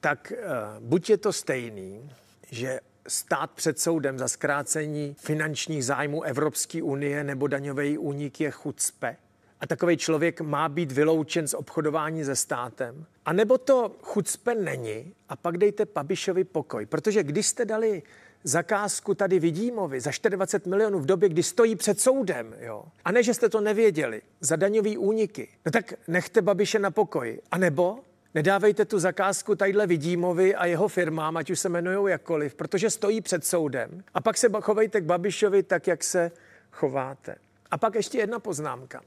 tak 0.00 0.32
uh, 0.32 0.86
buď 0.88 1.10
je 1.10 1.16
to 1.16 1.32
stejný, 1.32 2.10
že 2.50 2.80
stát 3.08 3.50
před 3.50 3.80
soudem 3.80 4.18
za 4.18 4.28
zkrácení 4.28 5.16
finančních 5.18 5.84
zájmů 5.84 6.22
Evropské 6.22 6.82
unie 6.82 7.24
nebo 7.24 7.46
daňové 7.46 7.98
únik 7.98 8.40
je 8.40 8.50
chucpe. 8.50 9.16
A 9.62 9.66
takový 9.66 9.96
člověk 9.96 10.40
má 10.40 10.68
být 10.68 10.92
vyloučen 10.92 11.48
z 11.48 11.54
obchodování 11.54 12.24
se 12.24 12.36
státem. 12.36 13.06
A 13.24 13.32
nebo 13.32 13.58
to 13.58 13.96
chucpe 14.02 14.54
není 14.54 15.14
a 15.28 15.36
pak 15.36 15.58
dejte 15.58 15.86
Pabišovi 15.86 16.44
pokoj. 16.44 16.86
Protože 16.86 17.22
když 17.22 17.46
jste 17.46 17.64
dali 17.64 18.02
zakázku 18.44 19.14
tady 19.14 19.38
Vidímovi 19.38 20.00
za 20.00 20.10
24 20.28 20.70
milionů 20.70 20.98
v 20.98 21.06
době, 21.06 21.28
kdy 21.28 21.42
stojí 21.42 21.76
před 21.76 22.00
soudem, 22.00 22.54
jo, 22.60 22.84
a 23.04 23.12
ne, 23.12 23.22
že 23.22 23.34
jste 23.34 23.48
to 23.48 23.60
nevěděli, 23.60 24.22
za 24.40 24.56
daňový 24.56 24.98
úniky, 24.98 25.48
no 25.66 25.72
tak 25.72 25.94
nechte 26.08 26.42
Babiše 26.42 26.78
na 26.78 26.90
pokoji. 26.90 27.40
A 27.50 27.58
nebo 27.58 27.98
Nedávejte 28.34 28.84
tu 28.84 28.98
zakázku 28.98 29.54
tadyhle 29.54 29.86
Vidímovi 29.86 30.54
a 30.54 30.66
jeho 30.66 30.88
firmám, 30.88 31.36
ať 31.36 31.50
už 31.50 31.60
se 31.60 31.68
jmenují 31.68 32.10
jakkoliv, 32.10 32.54
protože 32.54 32.90
stojí 32.90 33.20
před 33.20 33.44
soudem. 33.44 34.04
A 34.14 34.20
pak 34.20 34.36
se 34.36 34.48
chovejte 34.60 35.00
k 35.00 35.04
Babišovi 35.04 35.62
tak, 35.62 35.86
jak 35.86 36.04
se 36.04 36.30
chováte. 36.70 37.34
A 37.70 37.78
pak 37.78 37.94
ještě 37.94 38.18
jedna 38.18 38.38
poznámka. 38.38 39.00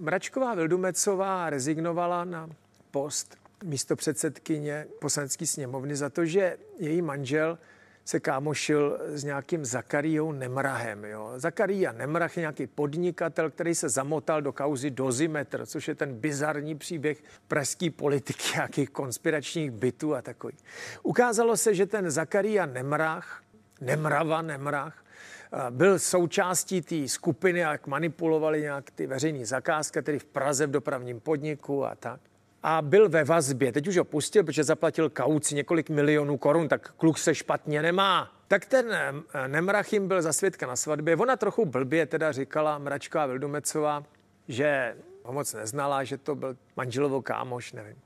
Mračková 0.00 0.54
Vildumecová 0.54 1.50
rezignovala 1.50 2.24
na 2.24 2.48
post 2.90 3.36
místo 3.64 3.96
předsedkyně 3.96 4.86
poslanecké 5.00 5.46
sněmovny 5.46 5.96
za 5.96 6.10
to, 6.10 6.24
že 6.24 6.56
její 6.78 7.02
manžel 7.02 7.58
se 8.04 8.20
kámošil 8.20 8.98
s 9.04 9.24
nějakým 9.24 9.64
Zakarijou 9.64 10.32
Nemrahem. 10.32 11.04
Jo. 11.04 11.32
Zakaria 11.36 11.92
Nemrach 11.92 12.36
je 12.36 12.40
nějaký 12.40 12.66
podnikatel, 12.66 13.50
který 13.50 13.74
se 13.74 13.88
zamotal 13.88 14.42
do 14.42 14.52
kauzy 14.52 14.90
Dozimetr, 14.90 15.66
což 15.66 15.88
je 15.88 15.94
ten 15.94 16.14
bizarní 16.14 16.74
příběh 16.74 17.22
pražské 17.48 17.90
politiky, 17.90 18.42
nějakých 18.54 18.90
konspiračních 18.90 19.70
bytů 19.70 20.14
a 20.14 20.22
takový. 20.22 20.54
Ukázalo 21.02 21.56
se, 21.56 21.74
že 21.74 21.86
ten 21.86 22.10
Zakaria 22.10 22.66
Nemrach, 22.66 23.42
Nemrava 23.80 24.42
Nemrach, 24.42 25.04
byl 25.70 25.98
součástí 25.98 26.82
té 26.82 27.08
skupiny, 27.08 27.58
jak 27.58 27.86
manipulovali 27.86 28.60
nějak 28.60 28.90
ty 28.90 29.06
veřejné 29.06 29.46
zakázky, 29.46 30.02
tedy 30.02 30.18
v 30.18 30.24
Praze 30.24 30.66
v 30.66 30.70
dopravním 30.70 31.20
podniku 31.20 31.84
a 31.84 31.94
tak 31.94 32.20
a 32.62 32.82
byl 32.82 33.08
ve 33.08 33.24
vazbě. 33.24 33.72
Teď 33.72 33.88
už 33.88 33.96
ho 33.96 34.04
pustil, 34.04 34.44
protože 34.44 34.64
zaplatil 34.64 35.10
kauci 35.10 35.54
několik 35.54 35.90
milionů 35.90 36.36
korun, 36.36 36.68
tak 36.68 36.92
kluk 36.96 37.18
se 37.18 37.34
špatně 37.34 37.82
nemá. 37.82 38.32
Tak 38.48 38.64
ten 38.64 38.92
eh, 38.92 39.48
Nemrachim 39.48 40.08
byl 40.08 40.22
za 40.22 40.32
svědka 40.32 40.66
na 40.66 40.76
svatbě. 40.76 41.16
Ona 41.16 41.36
trochu 41.36 41.64
blbě 41.64 42.06
teda 42.06 42.32
říkala 42.32 42.78
Mračková 42.78 43.26
Vildumecová, 43.26 44.04
že 44.48 44.96
ho 45.22 45.32
moc 45.32 45.54
neznala, 45.54 46.04
že 46.04 46.18
to 46.18 46.34
byl 46.34 46.56
manželovo 46.76 47.22
kámoš, 47.22 47.72
nevím. 47.72 47.96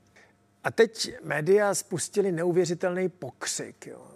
A 0.63 0.71
teď 0.71 1.15
média 1.23 1.75
spustili 1.75 2.31
neuvěřitelný 2.31 3.09
pokřik, 3.09 3.87
jo. 3.87 4.12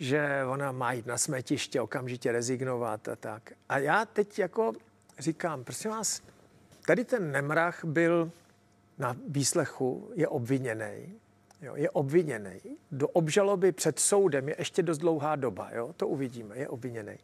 Že 0.00 0.44
ona 0.48 0.72
má 0.72 0.92
jít 0.92 1.06
na 1.06 1.18
smetiště, 1.18 1.80
okamžitě 1.80 2.32
rezignovat 2.32 3.08
a 3.08 3.16
tak. 3.16 3.52
A 3.68 3.78
já 3.78 4.04
teď 4.04 4.38
jako 4.38 4.72
říkám, 5.18 5.64
prosím 5.64 5.90
vás, 5.90 6.22
tady 6.86 7.04
ten 7.04 7.32
Nemrach 7.32 7.84
byl 7.84 8.30
na 8.98 9.16
výslechu 9.28 10.10
je 10.14 10.28
obviněný. 10.28 11.14
Jo, 11.62 11.76
je 11.76 11.90
obviněný. 11.90 12.60
Do 12.92 13.08
obžaloby 13.08 13.72
před 13.72 13.98
soudem 13.98 14.48
je 14.48 14.54
ještě 14.58 14.82
dost 14.82 14.98
dlouhá 14.98 15.36
doba. 15.36 15.70
Jo, 15.74 15.92
to 15.96 16.08
uvidíme, 16.08 16.56
je 16.56 16.68
obviněný. 16.68 17.18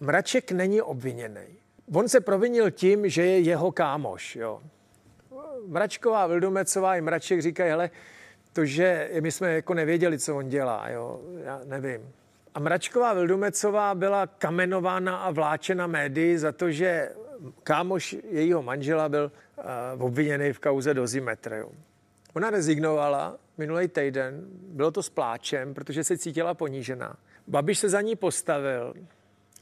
Mraček 0.00 0.52
není 0.52 0.82
obviněný. 0.82 1.46
On 1.92 2.08
se 2.08 2.20
provinil 2.20 2.70
tím, 2.70 3.08
že 3.08 3.26
je 3.26 3.40
jeho 3.40 3.72
kámoš. 3.72 4.36
Jo. 4.36 4.62
Mračková, 5.66 6.26
Vildumecová 6.26 6.96
i 6.96 7.00
Mraček 7.00 7.42
říkají, 7.42 7.70
hele, 7.70 7.90
to, 8.54 8.64
že 8.64 9.10
my 9.20 9.32
jsme 9.32 9.54
jako 9.54 9.74
nevěděli, 9.74 10.18
co 10.18 10.36
on 10.36 10.48
dělá, 10.48 10.88
jo, 10.88 11.20
já 11.44 11.60
nevím. 11.64 12.12
A 12.54 12.60
Mračková 12.60 13.12
Vildumecová 13.12 13.94
byla 13.94 14.26
kamenována 14.26 15.16
a 15.16 15.30
vláčena 15.30 15.86
médií 15.86 16.38
za 16.38 16.52
to, 16.52 16.70
že 16.70 17.10
kámoš 17.62 18.16
jejího 18.30 18.62
manžela 18.62 19.08
byl 19.08 19.32
uh, 19.96 20.04
obviněný 20.04 20.52
v 20.52 20.58
kauze 20.58 20.94
dozimetru. 20.94 21.72
Ona 22.34 22.50
rezignovala 22.50 23.36
minulý 23.58 23.88
týden, 23.88 24.44
bylo 24.50 24.90
to 24.90 25.02
s 25.02 25.10
pláčem, 25.10 25.74
protože 25.74 26.04
se 26.04 26.18
cítila 26.18 26.54
ponížená. 26.54 27.16
Babiš 27.46 27.78
se 27.78 27.88
za 27.88 28.00
ní 28.00 28.16
postavil 28.16 28.94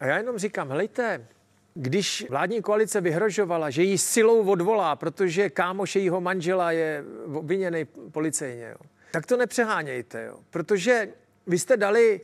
a 0.01 0.07
já 0.07 0.19
jenom 0.19 0.39
říkám, 0.39 0.69
helejte, 0.69 1.27
když 1.75 2.27
vládní 2.31 2.63
koalice 2.63 3.01
vyhrožovala, 3.01 3.71
že 3.71 3.83
jí 3.83 3.99
silou 3.99 4.51
odvolá, 4.51 4.97
protože 4.97 5.51
kámoš 5.51 5.97
jejího 5.97 6.21
manžela 6.21 6.73
je 6.73 7.05
obviněný 7.35 7.85
policejně, 8.13 8.69
jo, 8.69 8.87
tak 9.11 9.27
to 9.27 9.37
nepřehánějte, 9.37 10.25
jo, 10.25 10.39
protože 10.51 11.09
vy 11.47 11.59
jste 11.59 11.77
dali 11.77 12.21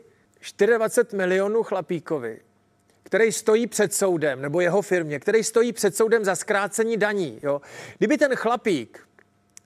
24 0.76 1.17
milionů 1.17 1.62
chlapíkovi, 1.62 2.40
který 3.02 3.33
stojí 3.33 3.67
před 3.67 3.95
soudem, 3.95 4.43
nebo 4.43 4.61
jeho 4.61 4.83
firmě, 4.83 5.19
který 5.21 5.45
stojí 5.45 5.73
před 5.73 5.97
soudem 5.97 6.25
za 6.25 6.37
zkrácení 6.37 6.97
daní. 6.97 7.40
Jo. 7.43 7.61
Kdyby 7.99 8.19
ten 8.19 8.37
chlapík 8.37 9.09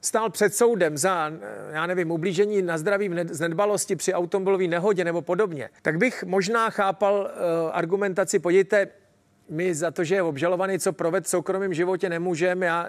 stál 0.00 0.30
před 0.30 0.54
soudem 0.54 0.98
za, 0.98 1.32
já 1.70 1.86
nevím, 1.86 2.10
ublížení 2.10 2.62
na 2.62 2.78
zdraví 2.78 3.10
z 3.30 3.40
nedbalosti 3.40 3.96
při 3.96 4.14
automobilové 4.14 4.66
nehodě 4.66 5.04
nebo 5.04 5.22
podobně, 5.22 5.70
tak 5.82 5.98
bych 5.98 6.24
možná 6.24 6.70
chápal 6.70 7.14
uh, 7.14 7.70
argumentaci, 7.72 8.38
podívejte, 8.38 8.88
my 9.48 9.74
za 9.74 9.90
to, 9.90 10.04
že 10.04 10.14
je 10.14 10.22
obžalovaný, 10.22 10.78
co 10.78 10.92
proved 10.92 11.24
v 11.24 11.28
soukromém 11.28 11.74
životě, 11.74 12.08
nemůžeme. 12.08 12.66
Já, 12.66 12.88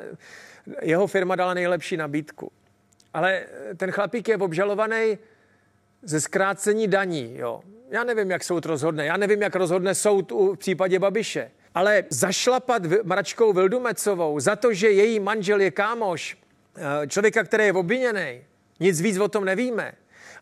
jeho 0.82 1.08
firma 1.08 1.36
dala 1.36 1.54
nejlepší 1.54 1.98
nabídku. 1.98 2.52
Ale 3.14 3.46
ten 3.78 3.92
chlapík 3.92 4.28
je 4.28 4.38
obžalovaný 4.38 5.18
ze 6.02 6.22
zkrácení 6.22 6.88
daní. 6.88 7.38
Jo. 7.38 7.62
Já 7.90 8.04
nevím, 8.04 8.32
jak 8.32 8.44
soud 8.44 8.66
rozhodne. 8.66 9.06
Já 9.06 9.18
nevím, 9.18 9.42
jak 9.42 9.56
rozhodne 9.56 9.96
soud 9.96 10.32
v 10.32 10.56
případě 10.56 11.00
Babiše. 11.00 11.52
Ale 11.76 12.04
zašlapat 12.10 12.82
Mračkou 13.04 13.54
Vildumecovou 13.54 14.40
za 14.40 14.56
to, 14.56 14.74
že 14.74 14.90
její 14.92 15.20
manžel 15.20 15.62
je 15.62 15.72
kámoš, 15.72 16.38
eh, 16.78 17.08
člověka, 17.08 17.44
který 17.44 17.66
je 17.66 17.74
obviněný, 17.74 18.42
nic 18.80 19.02
víc 19.02 19.18
o 19.18 19.28
tom 19.28 19.46
nevíme. 19.46 19.94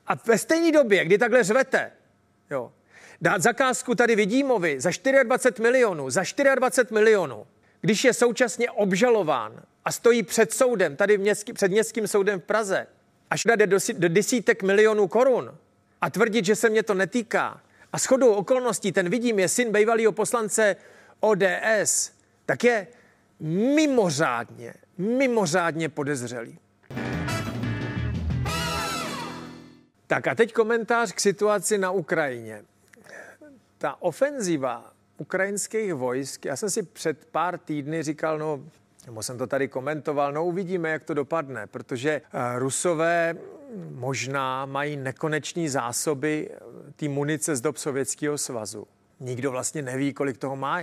A 0.07 0.15
ve 0.25 0.37
stejné 0.37 0.71
době, 0.71 1.05
kdy 1.05 1.17
takhle 1.17 1.43
řvete, 1.43 1.91
jo, 2.51 2.71
dát 3.21 3.41
zakázku 3.41 3.95
tady 3.95 4.15
Vidímovi 4.15 4.81
za 4.81 4.89
24 5.23 5.61
milionů, 5.61 6.09
za 6.09 6.23
24 6.55 6.93
milionů, 6.93 7.47
když 7.81 8.03
je 8.03 8.13
současně 8.13 8.71
obžalován 8.71 9.61
a 9.85 9.91
stojí 9.91 10.23
před 10.23 10.53
soudem, 10.53 10.95
tady 10.95 11.17
městský, 11.17 11.53
před 11.53 11.71
městským 11.71 12.07
soudem 12.07 12.39
v 12.39 12.43
Praze, 12.43 12.87
až 13.29 13.43
jde 13.43 13.67
do, 13.67 13.77
do 13.97 14.09
desítek 14.09 14.63
milionů 14.63 15.07
korun, 15.07 15.57
a 16.01 16.09
tvrdit, 16.09 16.45
že 16.45 16.55
se 16.55 16.69
mě 16.69 16.83
to 16.83 16.93
netýká. 16.93 17.61
A 17.93 17.97
shodou 17.97 18.33
okolností 18.33 18.91
ten 18.91 19.09
vidím 19.09 19.39
je 19.39 19.47
syn 19.47 19.71
bývalého 19.71 20.11
poslance 20.11 20.75
ODS, 21.19 22.11
tak 22.45 22.63
je 22.63 22.87
mimořádně, 23.39 24.73
mimořádně 24.97 25.89
podezřelý. 25.89 26.59
Tak 30.07 30.27
a 30.27 30.35
teď 30.35 30.53
komentář 30.53 31.11
k 31.11 31.19
situaci 31.19 31.77
na 31.77 31.91
Ukrajině. 31.91 32.63
Ta 33.81 33.97
ofenziva 33.99 34.93
ukrajinských 35.17 35.93
vojsk, 35.93 36.45
já 36.45 36.55
jsem 36.55 36.69
si 36.69 36.83
před 36.83 37.25
pár 37.25 37.57
týdny 37.57 38.03
říkal, 38.03 38.39
no, 38.39 38.63
nebo 39.05 39.23
jsem 39.23 39.37
to 39.37 39.47
tady 39.47 39.67
komentoval, 39.67 40.33
no 40.33 40.45
uvidíme, 40.45 40.89
jak 40.89 41.03
to 41.03 41.13
dopadne, 41.13 41.67
protože 41.67 42.11
eh, 42.11 42.59
Rusové 42.59 43.35
možná 43.91 44.65
mají 44.65 44.97
nekonečné 44.97 45.69
zásoby 45.69 46.49
té 46.95 47.09
munice 47.09 47.55
z 47.55 47.61
dob 47.61 47.77
Sovětského 47.77 48.37
svazu. 48.37 48.87
Nikdo 49.19 49.51
vlastně 49.51 49.81
neví, 49.81 50.13
kolik 50.13 50.37
toho 50.37 50.55
má. 50.55 50.81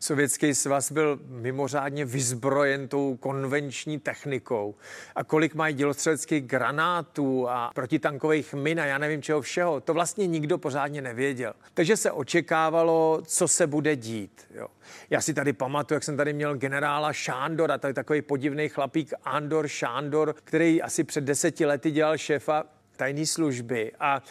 Sovětský 0.00 0.54
svaz 0.54 0.92
byl 0.92 1.18
mimořádně 1.26 2.04
vyzbrojen 2.04 2.88
tou 2.88 3.16
konvenční 3.16 3.98
technikou. 3.98 4.74
A 5.14 5.24
kolik 5.24 5.54
mají 5.54 5.74
dělostřeleckých 5.74 6.42
granátů 6.42 7.48
a 7.48 7.70
protitankových 7.74 8.54
min 8.54 8.80
a 8.80 8.84
já 8.84 8.98
nevím 8.98 9.22
čeho 9.22 9.40
všeho, 9.40 9.80
to 9.80 9.94
vlastně 9.94 10.26
nikdo 10.26 10.58
pořádně 10.58 11.02
nevěděl. 11.02 11.52
Takže 11.74 11.96
se 11.96 12.10
očekávalo, 12.10 13.22
co 13.26 13.48
se 13.48 13.66
bude 13.66 13.96
dít. 13.96 14.46
Jo. 14.54 14.68
Já 15.10 15.20
si 15.20 15.34
tady 15.34 15.52
pamatuju, 15.52 15.96
jak 15.96 16.04
jsem 16.04 16.16
tady 16.16 16.32
měl 16.32 16.56
generála 16.56 17.12
Šándora, 17.12 17.78
je 17.86 17.94
takový 17.94 18.22
podivný 18.22 18.68
chlapík 18.68 19.12
Andor 19.24 19.68
Šándor, 19.68 20.34
který 20.44 20.82
asi 20.82 21.04
před 21.04 21.24
deseti 21.24 21.66
lety 21.66 21.90
dělal 21.90 22.18
šéfa 22.18 22.64
tajné 22.96 23.26
služby 23.26 23.92
a 24.00 24.22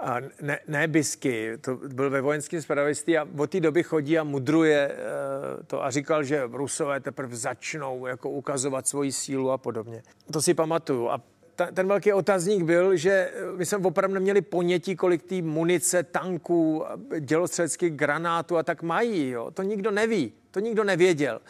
a 0.00 0.20
ne, 0.40 0.58
ne 0.68 0.88
Bisky, 0.88 1.58
to 1.60 1.76
byl 1.76 2.10
ve 2.10 2.20
vojenském 2.20 2.62
spravodajství 2.62 3.18
a 3.18 3.28
od 3.38 3.50
té 3.50 3.60
doby 3.60 3.82
chodí 3.82 4.18
a 4.18 4.24
mudruje 4.24 4.88
uh, 4.88 5.66
to 5.66 5.84
a 5.84 5.90
říkal, 5.90 6.24
že 6.24 6.42
Rusové 6.52 7.00
teprve 7.00 7.36
začnou 7.36 8.06
jako 8.06 8.30
ukazovat 8.30 8.88
svoji 8.88 9.12
sílu 9.12 9.50
a 9.50 9.58
podobně. 9.58 10.02
To 10.32 10.42
si 10.42 10.54
pamatuju. 10.54 11.08
A 11.08 11.20
ta, 11.56 11.66
ten 11.66 11.88
velký 11.88 12.12
otazník 12.12 12.62
byl, 12.62 12.96
že 12.96 13.32
my 13.56 13.66
jsme 13.66 13.78
opravdu 13.78 14.14
neměli 14.14 14.40
ponětí, 14.40 14.96
kolik 14.96 15.22
té 15.22 15.42
munice, 15.42 16.02
tanků, 16.02 16.84
dělostřeleckých 17.20 17.92
granátů 17.92 18.56
a 18.56 18.62
tak 18.62 18.82
mají. 18.82 19.28
Jo. 19.28 19.50
To 19.50 19.62
nikdo 19.62 19.90
neví, 19.90 20.32
to 20.50 20.60
nikdo 20.60 20.84
nevěděl. 20.84 21.40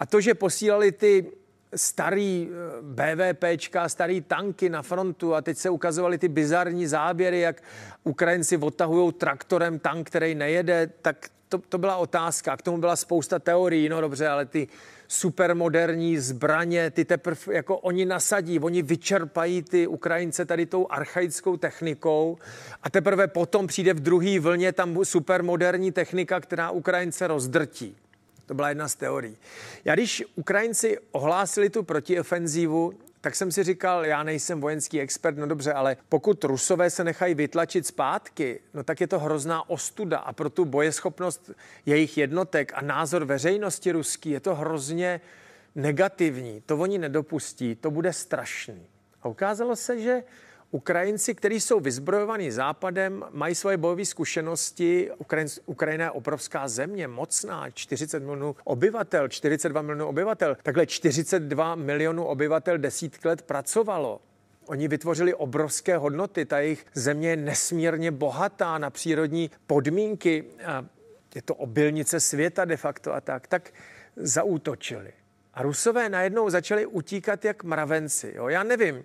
A 0.00 0.06
to, 0.06 0.20
že 0.20 0.34
posílali 0.34 0.92
ty 0.92 1.26
starý 1.74 2.48
eh, 2.48 2.82
BVPčka, 2.82 3.88
starý 3.88 4.20
tanky 4.20 4.68
na 4.68 4.82
frontu 4.82 5.34
a 5.34 5.42
teď 5.42 5.58
se 5.58 5.70
ukazovaly 5.70 6.18
ty 6.18 6.28
bizarní 6.28 6.86
záběry, 6.86 7.40
jak 7.40 7.62
Ukrajinci 8.04 8.56
odtahují 8.56 9.12
traktorem 9.12 9.78
tank, 9.78 10.06
který 10.06 10.34
nejede, 10.34 10.90
tak 11.02 11.28
to, 11.48 11.58
to 11.58 11.78
byla 11.78 11.96
otázka. 11.96 12.56
K 12.56 12.62
tomu 12.62 12.78
byla 12.78 12.96
spousta 12.96 13.38
teorií, 13.38 13.88
no 13.88 14.00
dobře, 14.00 14.28
ale 14.28 14.46
ty 14.46 14.68
supermoderní 15.08 16.18
zbraně, 16.18 16.90
ty 16.90 17.04
teprve 17.04 17.54
jako 17.54 17.78
oni 17.78 18.04
nasadí, 18.04 18.58
oni 18.58 18.82
vyčerpají 18.82 19.62
ty 19.62 19.86
Ukrajince 19.86 20.44
tady 20.44 20.66
tou 20.66 20.86
archaickou 20.90 21.56
technikou 21.56 22.38
a 22.82 22.90
teprve 22.90 23.28
potom 23.28 23.66
přijde 23.66 23.94
v 23.94 24.00
druhé 24.00 24.40
vlně 24.40 24.72
tam 24.72 25.04
supermoderní 25.04 25.92
technika, 25.92 26.40
která 26.40 26.70
Ukrajince 26.70 27.26
rozdrtí. 27.26 27.96
To 28.46 28.54
byla 28.54 28.68
jedna 28.68 28.88
z 28.88 28.94
teorií. 28.94 29.36
Já 29.84 29.94
když 29.94 30.24
Ukrajinci 30.34 30.98
ohlásili 31.12 31.70
tu 31.70 31.82
protiofenzívu, 31.82 32.92
tak 33.20 33.34
jsem 33.34 33.52
si 33.52 33.64
říkal, 33.64 34.06
já 34.06 34.22
nejsem 34.22 34.60
vojenský 34.60 35.00
expert, 35.00 35.36
no 35.36 35.46
dobře, 35.46 35.72
ale 35.72 35.96
pokud 36.08 36.44
Rusové 36.44 36.90
se 36.90 37.04
nechají 37.04 37.34
vytlačit 37.34 37.86
zpátky, 37.86 38.60
no 38.74 38.84
tak 38.84 39.00
je 39.00 39.06
to 39.06 39.18
hrozná 39.18 39.70
ostuda 39.70 40.18
a 40.18 40.32
pro 40.32 40.50
tu 40.50 40.64
bojeschopnost 40.64 41.50
jejich 41.86 42.18
jednotek 42.18 42.72
a 42.74 42.82
názor 42.82 43.24
veřejnosti 43.24 43.92
ruský 43.92 44.30
je 44.30 44.40
to 44.40 44.54
hrozně 44.54 45.20
negativní. 45.74 46.62
To 46.66 46.76
oni 46.76 46.98
nedopustí, 46.98 47.74
to 47.74 47.90
bude 47.90 48.12
strašný. 48.12 48.86
A 49.22 49.28
ukázalo 49.28 49.76
se, 49.76 50.00
že 50.00 50.22
Ukrajinci, 50.70 51.34
kteří 51.34 51.60
jsou 51.60 51.80
vyzbrojovaní 51.80 52.50
západem, 52.50 53.24
mají 53.30 53.54
svoje 53.54 53.76
bojové 53.76 54.04
zkušenosti. 54.04 55.10
Ukrajin, 55.18 55.48
Ukrajina 55.66 56.04
je 56.04 56.10
obrovská 56.10 56.68
země, 56.68 57.08
mocná, 57.08 57.70
40 57.70 58.22
milionů 58.22 58.56
obyvatel, 58.64 59.28
42 59.28 59.82
milionů 59.82 60.06
obyvatel. 60.06 60.56
Takhle 60.62 60.86
42 60.86 61.74
milionů 61.74 62.24
obyvatel 62.24 62.78
desítky 62.78 63.28
let 63.28 63.42
pracovalo. 63.42 64.20
Oni 64.66 64.88
vytvořili 64.88 65.34
obrovské 65.34 65.96
hodnoty, 65.96 66.44
ta 66.44 66.58
jejich 66.58 66.86
země 66.94 67.28
je 67.28 67.36
nesmírně 67.36 68.10
bohatá 68.10 68.78
na 68.78 68.90
přírodní 68.90 69.50
podmínky. 69.66 70.44
Je 71.34 71.42
to 71.42 71.54
obilnice 71.54 72.20
světa 72.20 72.64
de 72.64 72.76
facto 72.76 73.14
a 73.14 73.20
tak. 73.20 73.46
Tak 73.46 73.70
zaútočili. 74.16 75.12
A 75.54 75.62
Rusové 75.62 76.08
najednou 76.08 76.50
začali 76.50 76.86
utíkat 76.86 77.44
jak 77.44 77.64
mravenci. 77.64 78.32
Jo? 78.36 78.48
Já 78.48 78.62
nevím, 78.62 79.04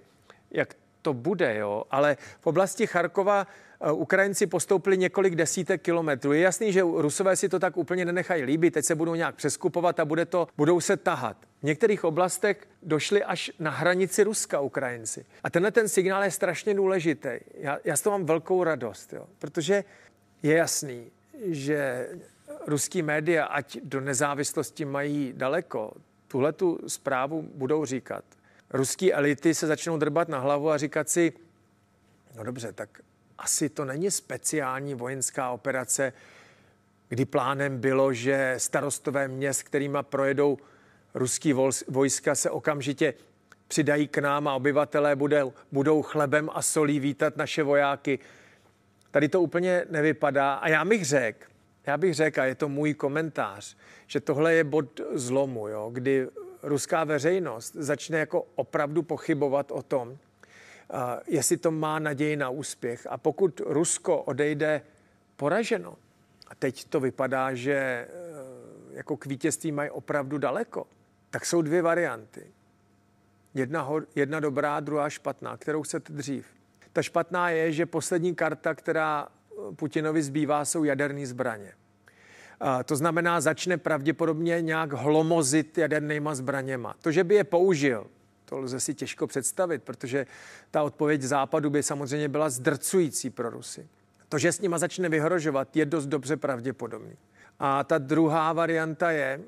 jak 0.51 0.75
to 1.01 1.13
bude, 1.13 1.55
jo, 1.55 1.84
ale 1.91 2.17
v 2.41 2.48
oblasti 2.48 2.88
Charkova 2.88 3.48
eh, 3.81 3.91
Ukrajinci 3.91 4.48
postoupili 4.48 4.98
několik 4.98 5.36
desítek 5.36 5.81
kilometrů. 5.81 6.34
Je 6.34 6.41
jasný, 6.41 6.74
že 6.74 6.81
Rusové 6.81 7.36
si 7.36 7.50
to 7.50 7.60
tak 7.60 7.77
úplně 7.77 8.05
nenechají 8.05 8.43
líbit, 8.43 8.72
teď 8.72 8.86
se 8.86 8.96
budou 8.96 9.15
nějak 9.15 9.36
přeskupovat 9.36 10.00
a 10.00 10.05
bude 10.05 10.25
to, 10.25 10.48
budou 10.58 10.79
se 10.81 10.98
tahat. 10.98 11.38
V 11.60 11.63
některých 11.63 12.03
oblastech 12.03 12.67
došli 12.84 13.24
až 13.24 13.51
na 13.60 13.72
hranici 13.72 14.24
Ruska 14.24 14.60
Ukrajinci. 14.60 15.25
A 15.43 15.50
tenhle 15.50 15.72
ten 15.72 15.89
signál 15.89 16.24
je 16.24 16.31
strašně 16.31 16.74
důležitý. 16.74 17.29
Já, 17.58 17.77
já 17.84 17.98
z 17.98 18.01
toho 18.01 18.17
mám 18.17 18.25
velkou 18.25 18.63
radost, 18.63 19.13
jo, 19.13 19.25
protože 19.39 19.84
je 20.43 20.55
jasný, 20.55 21.12
že 21.46 22.10
ruský 22.67 23.01
média, 23.01 23.46
ať 23.46 23.77
do 23.84 24.01
nezávislosti 24.01 24.86
mají 24.86 25.34
daleko, 25.36 25.93
tuhle 26.27 26.53
tu 26.53 26.79
zprávu 26.88 27.50
budou 27.55 27.86
říkat 27.86 28.24
ruský 28.73 29.13
elity 29.13 29.53
se 29.53 29.67
začnou 29.67 29.97
drbat 29.97 30.29
na 30.29 30.39
hlavu 30.39 30.69
a 30.69 30.77
říkat 30.77 31.09
si, 31.09 31.33
no 32.35 32.43
dobře, 32.43 32.73
tak 32.73 33.01
asi 33.37 33.69
to 33.69 33.85
není 33.85 34.11
speciální 34.11 34.93
vojenská 34.93 35.51
operace, 35.51 36.13
kdy 37.09 37.25
plánem 37.25 37.77
bylo, 37.77 38.13
že 38.13 38.55
starostové 38.57 39.27
měst, 39.27 39.63
kterýma 39.63 40.03
projedou 40.03 40.57
ruský 41.13 41.53
vojska, 41.87 42.35
se 42.35 42.49
okamžitě 42.49 43.13
přidají 43.67 44.07
k 44.07 44.17
nám 44.17 44.47
a 44.47 44.55
obyvatelé 44.55 45.15
budou, 45.15 45.53
budou 45.71 46.01
chlebem 46.01 46.49
a 46.53 46.61
solí 46.61 46.99
vítat 46.99 47.37
naše 47.37 47.63
vojáky. 47.63 48.19
Tady 49.11 49.29
to 49.29 49.41
úplně 49.41 49.85
nevypadá. 49.89 50.53
A 50.53 50.69
já 50.69 50.86
bych 50.86 51.05
řekl, 51.05 51.47
já 51.86 51.97
bych 51.97 52.13
řekl, 52.13 52.41
a 52.41 52.45
je 52.45 52.55
to 52.55 52.69
můj 52.69 52.93
komentář, 52.93 53.77
že 54.07 54.19
tohle 54.19 54.53
je 54.53 54.63
bod 54.63 55.01
zlomu, 55.13 55.67
jo, 55.67 55.89
kdy 55.93 56.27
ruská 56.63 57.04
veřejnost 57.04 57.74
začne 57.76 58.19
jako 58.19 58.47
opravdu 58.56 59.04
pochybovat 59.04 59.71
o 59.71 59.82
tom, 59.82 60.17
jestli 61.28 61.58
to 61.58 61.71
má 61.71 62.00
naději 62.00 62.36
na 62.36 62.50
úspěch. 62.50 63.08
A 63.10 63.17
pokud 63.17 63.62
Rusko 63.65 64.21
odejde 64.21 64.82
poraženo, 65.36 65.95
a 66.47 66.56
teď 66.56 66.86
to 66.86 67.00
vypadá, 67.00 67.54
že 67.54 67.74
e, 67.74 68.08
jako 68.91 69.17
k 69.17 69.26
vítězství 69.26 69.71
mají 69.71 69.89
opravdu 69.89 70.38
daleko, 70.38 70.88
tak 71.30 71.45
jsou 71.45 71.62
dvě 71.62 71.82
varianty. 71.82 72.52
Jedna, 73.54 73.89
jedna 74.15 74.39
dobrá, 74.39 74.80
druhá 74.80 75.10
špatná. 75.10 75.58
Kterou 75.58 75.82
chcete 75.82 76.13
dřív? 76.13 76.45
Ta 76.93 77.02
špatná 77.02 77.50
je, 77.50 77.71
že 77.71 77.86
poslední 77.86 78.36
karta, 78.36 78.74
která 78.74 79.28
Putinovi 79.76 80.24
zbývá, 80.24 80.65
jsou 80.65 80.84
jaderné 80.84 81.26
zbraně. 81.26 81.74
To 82.86 82.95
znamená, 82.95 83.41
začne 83.41 83.78
pravděpodobně 83.78 84.62
nějak 84.62 84.93
hlomozit 84.93 85.78
jadernýma 85.78 86.36
zbraněma. 86.36 86.95
To, 87.02 87.12
že 87.12 87.24
by 87.24 87.36
je 87.36 87.43
použil, 87.43 88.08
to 88.45 88.58
lze 88.58 88.80
si 88.80 88.93
těžko 88.93 89.28
představit, 89.28 89.84
protože 89.84 90.26
ta 90.71 90.84
odpověď 90.84 91.21
západu 91.21 91.69
by 91.69 91.84
samozřejmě 91.84 92.30
byla 92.30 92.50
zdrcující 92.50 93.30
pro 93.30 93.50
Rusy. 93.50 93.88
To, 94.30 94.38
že 94.38 94.52
s 94.52 94.62
nima 94.62 94.78
začne 94.78 95.10
vyhrožovat, 95.10 95.76
je 95.76 95.86
dost 95.86 96.06
dobře 96.06 96.38
pravděpodobný. 96.38 97.15
A 97.60 97.84
ta 97.84 97.97
druhá 97.97 98.54
varianta 98.54 99.12
je, 99.12 99.41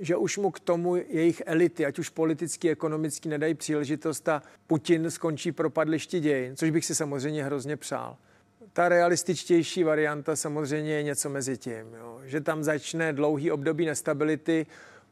že 0.00 0.16
už 0.16 0.38
mu 0.38 0.50
k 0.50 0.60
tomu 0.60 0.96
jejich 0.96 1.42
elity, 1.46 1.86
ať 1.86 1.98
už 1.98 2.08
politicky, 2.08 2.70
ekonomicky, 2.70 3.28
nedají 3.28 3.54
příležitost 3.54 4.28
a 4.28 4.42
Putin 4.66 5.10
skončí 5.10 5.52
propadlišti 5.52 6.20
dějin, 6.20 6.56
což 6.56 6.70
bych 6.70 6.84
si 6.84 6.94
samozřejmě 6.94 7.44
hrozně 7.44 7.76
přál. 7.76 8.16
Ta 8.76 8.88
realističtější 8.88 9.84
varianta 9.84 10.36
samozřejmě 10.36 10.92
je 10.92 11.02
něco 11.02 11.30
mezi 11.30 11.56
tím, 11.56 11.94
jo. 11.98 12.20
že 12.24 12.40
tam 12.40 12.64
začne 12.64 13.12
dlouhý 13.12 13.50
období 13.50 13.86
nestability, 13.86 14.66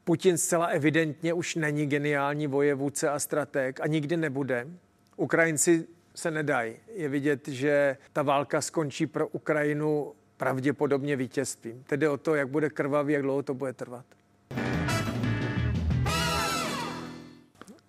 Putin 0.04 0.38
zcela 0.38 0.66
evidentně 0.66 1.34
už 1.34 1.54
není 1.54 1.86
geniální 1.86 2.46
vojevůdce 2.46 3.08
a 3.08 3.18
strateg 3.18 3.80
a 3.80 3.86
nikdy 3.86 4.16
nebude. 4.16 4.66
Ukrajinci 5.16 5.86
se 6.14 6.30
nedají. 6.30 6.76
Je 6.94 7.08
vidět, 7.08 7.48
že 7.48 7.96
ta 8.12 8.22
válka 8.22 8.60
skončí 8.60 9.06
pro 9.06 9.28
Ukrajinu 9.28 10.12
pravděpodobně 10.36 11.16
vítězstvím. 11.16 11.84
Tedy 11.86 12.08
o 12.08 12.16
to, 12.16 12.34
jak 12.34 12.48
bude 12.48 12.70
krvavý, 12.70 13.12
jak 13.12 13.22
dlouho 13.22 13.42
to 13.42 13.54
bude 13.54 13.72
trvat. 13.72 14.04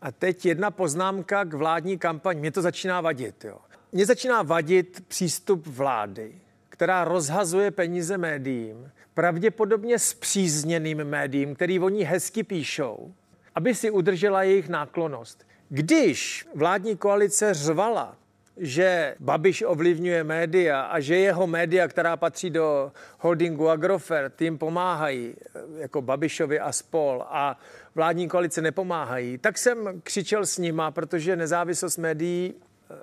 A 0.02 0.12
teď 0.12 0.46
jedna 0.46 0.72
poznámka 0.72 1.44
k 1.44 1.54
vládní 1.54 1.98
kampani. 1.98 2.40
Mě 2.40 2.52
to 2.52 2.62
začíná 2.62 3.02
vadit. 3.02 3.46
Jo. 3.46 3.58
Mně 3.92 4.06
začíná 4.06 4.42
vadit 4.42 5.04
přístup 5.08 5.68
vlády, 5.68 6.36
která 6.70 7.04
rozhazuje 7.04 7.72
peníze 7.72 8.18
médiím, 8.18 8.92
pravděpodobně 9.14 10.00
s 10.00 10.14
přízněným 10.14 10.98
médiím, 10.98 11.56
který 11.56 11.80
oni 11.80 12.04
hezky 12.04 12.44
píšou, 12.44 13.14
aby 13.56 13.76
si 13.76 13.92
udržela 13.92 14.44
jejich 14.44 14.70
náklonost. 14.70 15.48
Když 15.70 16.48
vládní 16.56 16.98
koalice 16.98 17.54
řvala, 17.54 18.18
že 18.58 19.16
Babiš 19.20 19.64
ovlivňuje 19.68 20.24
média 20.24 20.82
a 20.82 21.00
že 21.00 21.16
jeho 21.16 21.48
média, 21.48 21.88
která 21.88 22.18
patří 22.18 22.50
do 22.50 22.92
holdingu 23.20 23.70
Agrofert, 23.70 24.36
tím 24.36 24.58
pomáhají, 24.58 25.36
jako 25.78 26.02
Babišovi 26.02 26.60
a 26.60 26.72
spol, 26.72 27.26
a 27.28 27.60
vládní 27.96 28.28
koalice 28.28 28.62
nepomáhají, 28.62 29.38
tak 29.38 29.58
jsem 29.58 30.02
křičel 30.04 30.46
s 30.46 30.58
nima, 30.58 30.92
protože 30.92 31.36
nezávislost 31.36 31.98
médií 31.98 32.54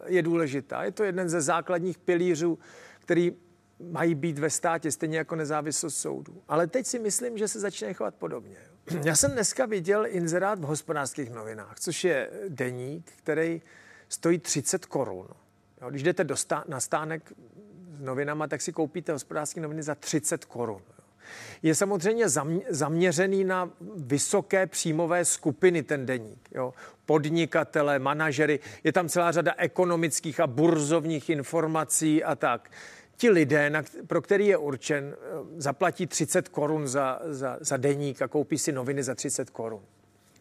je 0.06 0.22
důležitá. 0.22 0.84
Je 0.84 0.90
to 0.90 1.04
jeden 1.04 1.28
ze 1.28 1.40
základních 1.40 1.98
pilířů, 1.98 2.58
který 3.00 3.32
mají 3.90 4.14
být 4.14 4.38
ve 4.38 4.50
státě, 4.50 4.92
stejně 4.92 5.18
jako 5.18 5.36
nezávislost 5.36 5.96
soudu. 5.96 6.42
Ale 6.48 6.66
teď 6.66 6.86
si 6.86 6.98
myslím, 6.98 7.38
že 7.38 7.48
se 7.48 7.60
začne 7.60 7.94
chovat 7.94 8.14
podobně. 8.14 8.56
Já 9.04 9.16
jsem 9.16 9.30
dneska 9.30 9.66
viděl 9.66 10.06
inzerát 10.06 10.58
v 10.58 10.62
hospodářských 10.62 11.30
novinách, 11.30 11.80
což 11.80 12.04
je 12.04 12.30
deník, 12.48 13.12
který 13.16 13.62
stojí 14.08 14.38
30 14.38 14.86
korun. 14.86 15.28
Když 15.90 16.02
jdete 16.02 16.24
do 16.24 16.34
stá- 16.34 16.64
na 16.68 16.80
stánek 16.80 17.32
s 17.96 18.00
novinama, 18.00 18.46
tak 18.46 18.60
si 18.60 18.72
koupíte 18.72 19.12
hospodářské 19.12 19.60
noviny 19.60 19.82
za 19.82 19.94
30 19.94 20.44
korun 20.44 20.82
je 21.62 21.74
samozřejmě 21.74 22.26
zaměřený 22.68 23.44
na 23.44 23.70
vysoké 23.96 24.66
příjmové 24.66 25.24
skupiny 25.24 25.82
ten 25.82 26.06
deník. 26.06 26.48
Jo. 26.54 26.74
Podnikatele, 27.06 27.98
manažery, 27.98 28.60
je 28.84 28.92
tam 28.92 29.08
celá 29.08 29.32
řada 29.32 29.54
ekonomických 29.56 30.40
a 30.40 30.46
burzovních 30.46 31.30
informací 31.30 32.24
a 32.24 32.34
tak. 32.34 32.70
Ti 33.16 33.30
lidé, 33.30 33.70
na, 33.70 33.82
pro 34.06 34.22
který 34.22 34.46
je 34.46 34.56
určen, 34.56 35.14
eh, 35.14 35.26
zaplatí 35.56 36.06
30 36.06 36.48
korun 36.48 36.88
za, 36.88 37.20
za, 37.24 37.56
za 37.60 37.76
deník 37.76 38.22
a 38.22 38.28
koupí 38.28 38.58
si 38.58 38.72
noviny 38.72 39.02
za 39.02 39.14
30 39.14 39.50
korun. 39.50 39.82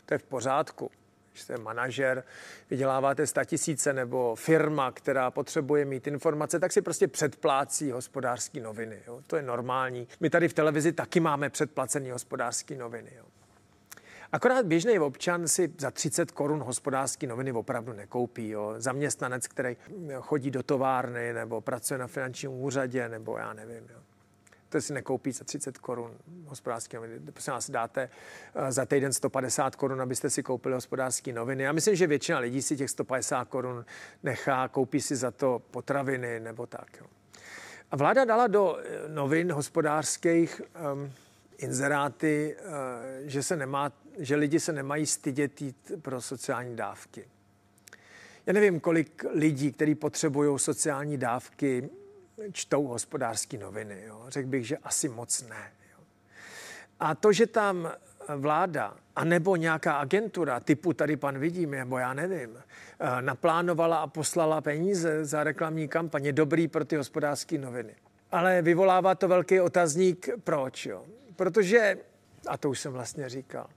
To 0.05 0.13
je 0.13 0.17
v 0.17 0.23
pořádku 0.23 0.91
když 1.31 1.41
jste 1.41 1.57
manažer, 1.57 2.23
vyděláváte 2.69 3.25
tisíce 3.45 3.93
nebo 3.93 4.35
firma, 4.35 4.91
která 4.91 5.31
potřebuje 5.31 5.85
mít 5.85 6.07
informace, 6.07 6.59
tak 6.59 6.71
si 6.71 6.81
prostě 6.81 7.07
předplácí 7.07 7.91
hospodářské 7.91 8.59
noviny. 8.59 8.99
Jo? 9.07 9.21
To 9.27 9.35
je 9.35 9.41
normální. 9.41 10.07
My 10.19 10.29
tady 10.29 10.47
v 10.47 10.53
televizi 10.53 10.91
taky 10.91 11.19
máme 11.19 11.49
předplacené 11.49 12.11
hospodářské 12.11 12.75
noviny. 12.75 13.11
Jo? 13.17 13.25
Akorát 14.31 14.65
běžný 14.65 14.99
občan 14.99 15.47
si 15.47 15.73
za 15.77 15.91
30 15.91 16.31
korun 16.31 16.59
hospodářské 16.59 17.27
noviny 17.27 17.51
opravdu 17.51 17.93
nekoupí. 17.93 18.49
Jo. 18.49 18.73
Zaměstnanec, 18.77 19.47
který 19.47 19.77
chodí 20.19 20.51
do 20.51 20.63
továrny 20.63 21.33
nebo 21.33 21.61
pracuje 21.61 21.97
na 21.97 22.07
finančním 22.07 22.51
úřadě, 22.51 23.09
nebo 23.09 23.37
já 23.37 23.53
nevím. 23.53 23.87
Jo. 23.89 23.99
To 24.71 24.81
si 24.81 24.93
nekoupí 24.93 25.31
za 25.31 25.43
30 25.43 25.77
korun 25.77 26.11
hospodářské 26.45 26.97
noviny. 26.97 27.19
Prosím 27.31 27.53
vás, 27.53 27.69
dáte 27.69 28.09
eh, 28.55 28.71
za 28.71 28.85
týden 28.85 29.13
150 29.13 29.75
korun, 29.75 30.01
abyste 30.01 30.29
si 30.29 30.43
koupili 30.43 30.75
hospodářské 30.75 31.33
noviny. 31.33 31.63
Já 31.63 31.71
myslím, 31.71 31.95
že 31.95 32.07
většina 32.07 32.39
lidí 32.39 32.61
si 32.61 32.77
těch 32.77 32.89
150 32.89 33.45
korun 33.47 33.85
nechá, 34.23 34.67
koupí 34.67 35.01
si 35.01 35.15
za 35.15 35.31
to 35.31 35.61
potraviny 35.71 36.39
nebo 36.39 36.67
tak. 36.67 36.87
Jo. 36.99 37.05
A 37.91 37.95
vláda 37.95 38.25
dala 38.25 38.47
do 38.47 38.77
eh, 38.77 39.09
novin 39.09 39.51
hospodářských 39.51 40.61
um, 40.93 41.11
inzeráty, 41.57 42.55
uh, 42.59 42.71
že, 43.27 43.43
se 43.43 43.55
nemá, 43.55 43.91
že 44.17 44.35
lidi 44.35 44.59
se 44.59 44.73
nemají 44.73 45.05
stydět 45.05 45.61
jít 45.61 45.91
pro 46.01 46.21
sociální 46.21 46.75
dávky. 46.75 47.25
Já 48.45 48.53
nevím, 48.53 48.79
kolik 48.79 49.25
lidí, 49.33 49.71
kteří 49.71 49.95
potřebují 49.95 50.59
sociální 50.59 51.17
dávky, 51.17 51.89
čtou 52.51 52.87
hospodářské 52.87 53.57
noviny. 53.57 54.03
Jo. 54.07 54.25
Řekl 54.27 54.49
bych, 54.49 54.67
že 54.67 54.77
asi 54.77 55.09
moc 55.09 55.41
ne. 55.41 55.71
Jo. 55.93 56.03
A 56.99 57.15
to, 57.15 57.33
že 57.33 57.47
tam 57.47 57.91
vláda 58.37 58.93
anebo 59.15 59.55
nějaká 59.55 59.93
agentura 59.93 60.59
typu 60.59 60.93
tady 60.93 61.17
pan 61.17 61.39
vidím, 61.39 61.71
nebo 61.71 61.97
já 61.97 62.13
nevím, 62.13 62.57
eh, 62.57 63.21
naplánovala 63.21 63.97
a 63.97 64.07
poslala 64.07 64.61
peníze 64.61 65.25
za 65.25 65.43
reklamní 65.43 65.87
kampaně, 65.87 66.33
dobrý 66.33 66.67
pro 66.67 66.85
ty 66.85 66.95
hospodářské 66.95 67.57
noviny. 67.57 67.95
Ale 68.31 68.61
vyvolává 68.61 69.15
to 69.15 69.27
velký 69.27 69.59
otazník, 69.59 70.29
proč? 70.43 70.85
Jo? 70.85 71.05
Protože, 71.35 71.97
a 72.47 72.57
to 72.57 72.69
už 72.69 72.79
jsem 72.79 72.93
vlastně 72.93 73.29
říkal, 73.29 73.67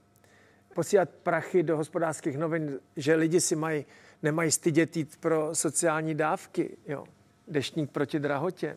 posílat 0.74 1.09
prachy 1.11 1.62
do 1.62 1.77
hospodářských 1.77 2.38
novin, 2.38 2.81
že 2.96 3.14
lidi 3.14 3.40
si 3.40 3.57
mají, 3.57 3.87
nemají 4.22 4.50
stydět 4.50 4.96
jít 4.96 5.16
pro 5.20 5.55
sociální 5.55 6.14
dávky, 6.14 6.77
jo? 6.87 7.05
Deštník 7.48 7.90
proti 7.90 8.18
drahotě. 8.18 8.76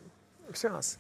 Vás, 0.70 1.00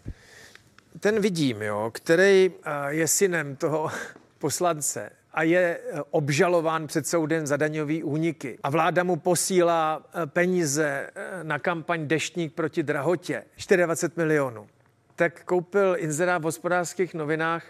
ten 0.99 1.21
vidím, 1.21 1.61
jo, 1.61 1.91
který 1.93 2.51
eh, 2.51 2.71
je 2.87 3.07
synem 3.07 3.55
toho 3.55 3.89
poslance 4.37 5.09
a 5.33 5.43
je 5.43 5.79
eh, 5.79 6.01
obžalován 6.09 6.87
před 6.87 7.07
soudem 7.07 7.47
za 7.47 7.57
daňový 7.57 8.03
úniky 8.03 8.59
a 8.63 8.69
vláda 8.69 9.03
mu 9.03 9.15
posílá 9.15 10.03
eh, 10.13 10.27
peníze 10.27 11.09
na 11.43 11.59
kampaň 11.59 12.07
Deštník 12.07 12.53
proti 12.53 12.83
drahotě, 12.83 13.43
24 13.75 14.13
milionů, 14.17 14.67
tak 15.15 15.43
koupil 15.43 15.95
inzerát 15.99 16.41
v 16.41 16.45
hospodářských 16.45 17.13
novinách 17.13 17.63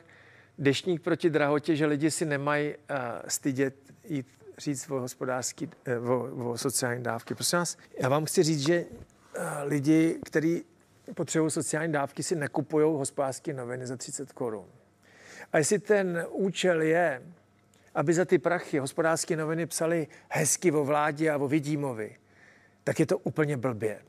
Deštník 0.59 1.01
proti 1.01 1.29
drahotě, 1.29 1.75
že 1.75 1.85
lidi 1.85 2.11
si 2.11 2.25
nemají 2.25 2.73
stydět 3.27 3.75
jít 4.09 4.27
říct 4.57 4.89
o 4.89 4.99
hospodářský, 4.99 5.69
o, 6.07 6.49
o 6.49 6.57
sociální 6.57 7.03
dávky. 7.03 7.35
Prosím 7.35 7.59
vás, 7.59 7.77
já 8.01 8.09
vám 8.09 8.25
chci 8.25 8.43
říct, 8.43 8.67
že 8.67 8.85
lidi, 9.63 10.19
kteří 10.25 10.65
potřebují 11.13 11.51
sociální 11.51 11.93
dávky, 11.93 12.23
si 12.23 12.35
nekupují 12.35 12.85
hospodářské 12.97 13.53
noviny 13.53 13.87
za 13.87 13.97
30 13.97 14.33
korun. 14.33 14.65
A 15.53 15.57
jestli 15.57 15.79
ten 15.79 16.25
účel 16.29 16.81
je, 16.81 17.21
aby 17.95 18.13
za 18.13 18.25
ty 18.25 18.37
prachy 18.37 18.79
hospodářské 18.79 19.35
noviny 19.35 19.65
psali 19.65 20.07
hezky 20.29 20.71
o 20.71 20.83
vládě 20.83 21.31
a 21.31 21.37
o 21.37 21.47
Vidímovi, 21.47 22.15
tak 22.83 22.99
je 22.99 23.05
to 23.05 23.17
úplně 23.17 23.57
blbě. 23.57 24.01